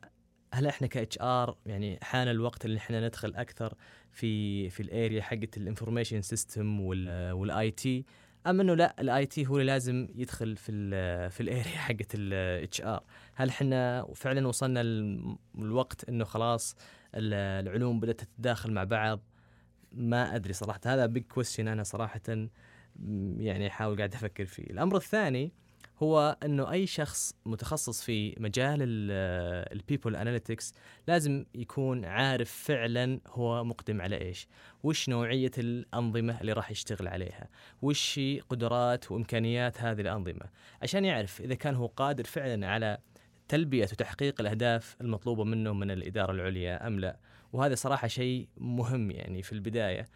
[0.54, 3.74] هل إحنا كاتش ار HR يعني حان الوقت اللي إحنا ندخل أكثر
[4.12, 8.04] في في ال area حقت ال information system وال IT
[8.46, 12.80] أم إنه لا ال IT هو اللي لازم يدخل في ال في الأريا حقت الاتش
[12.80, 13.02] ار
[13.34, 14.80] هل إحنا فعلا وصلنا
[15.58, 16.76] الوقت إنه خلاص
[17.14, 19.20] العلوم بدأت تتداخل مع بعض.
[19.92, 22.20] ما أدري صراحة هذا big question أنا صراحة
[23.36, 24.62] يعني أحاول قاعد أفكر فيه.
[24.62, 25.52] الأمر الثاني
[26.02, 28.78] هو إنه أي شخص متخصص في مجال
[29.72, 30.74] ال people analytics
[31.08, 34.48] لازم يكون عارف فعلا هو مقدم على إيش.
[34.82, 37.48] وش نوعية الأنظمة اللي راح يشتغل عليها؟
[37.82, 40.46] وش قدرات وإمكانيات هذه الأنظمة؟
[40.82, 42.98] عشان يعرف إذا كان هو قادر فعلا على
[43.48, 47.16] تلبية وتحقيق الأهداف المطلوبة منه من الإدارة العليا أم لا؟
[47.52, 50.08] وهذا صراحة شيء مهم يعني في البداية.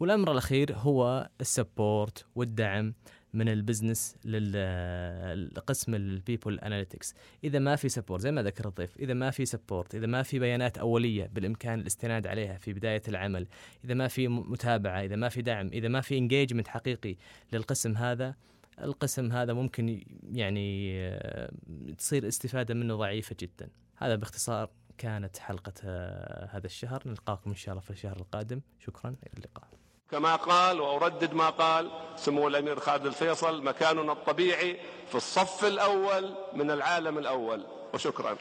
[0.00, 2.94] والأمر الأخير هو ال support والدعم
[3.34, 7.14] من ال business للقسم ال people analytics.
[7.44, 10.38] إذا ما في support زي ما ذكر الضيف إذا ما في support إذا ما في
[10.38, 13.46] بيانات أولية بالإمكان الاستناد عليها في بداية العمل
[13.84, 17.16] إذا ما في متابعة إذا ما في دعم إذا ما في engagement حقيقي
[17.52, 18.34] للقسم هذا
[18.82, 21.50] القسم هذا ممكن يعني آه،
[21.98, 23.68] تصير استفادة منه ضعيفة جدا.
[23.96, 27.02] هذا باختصار كانت حلقة آه، هذا الشهر.
[27.06, 28.60] نلقاكم إن شاء الله في الشهر القادم.
[28.78, 29.68] شكرا إلى اللقاء.
[30.10, 36.70] كما قال وأردد ما قال سمو الأمير خالد الفيصل مكاننا الطبيعي في الصف الأول من
[36.70, 37.66] العالم الأول.
[37.94, 38.36] وشكرا.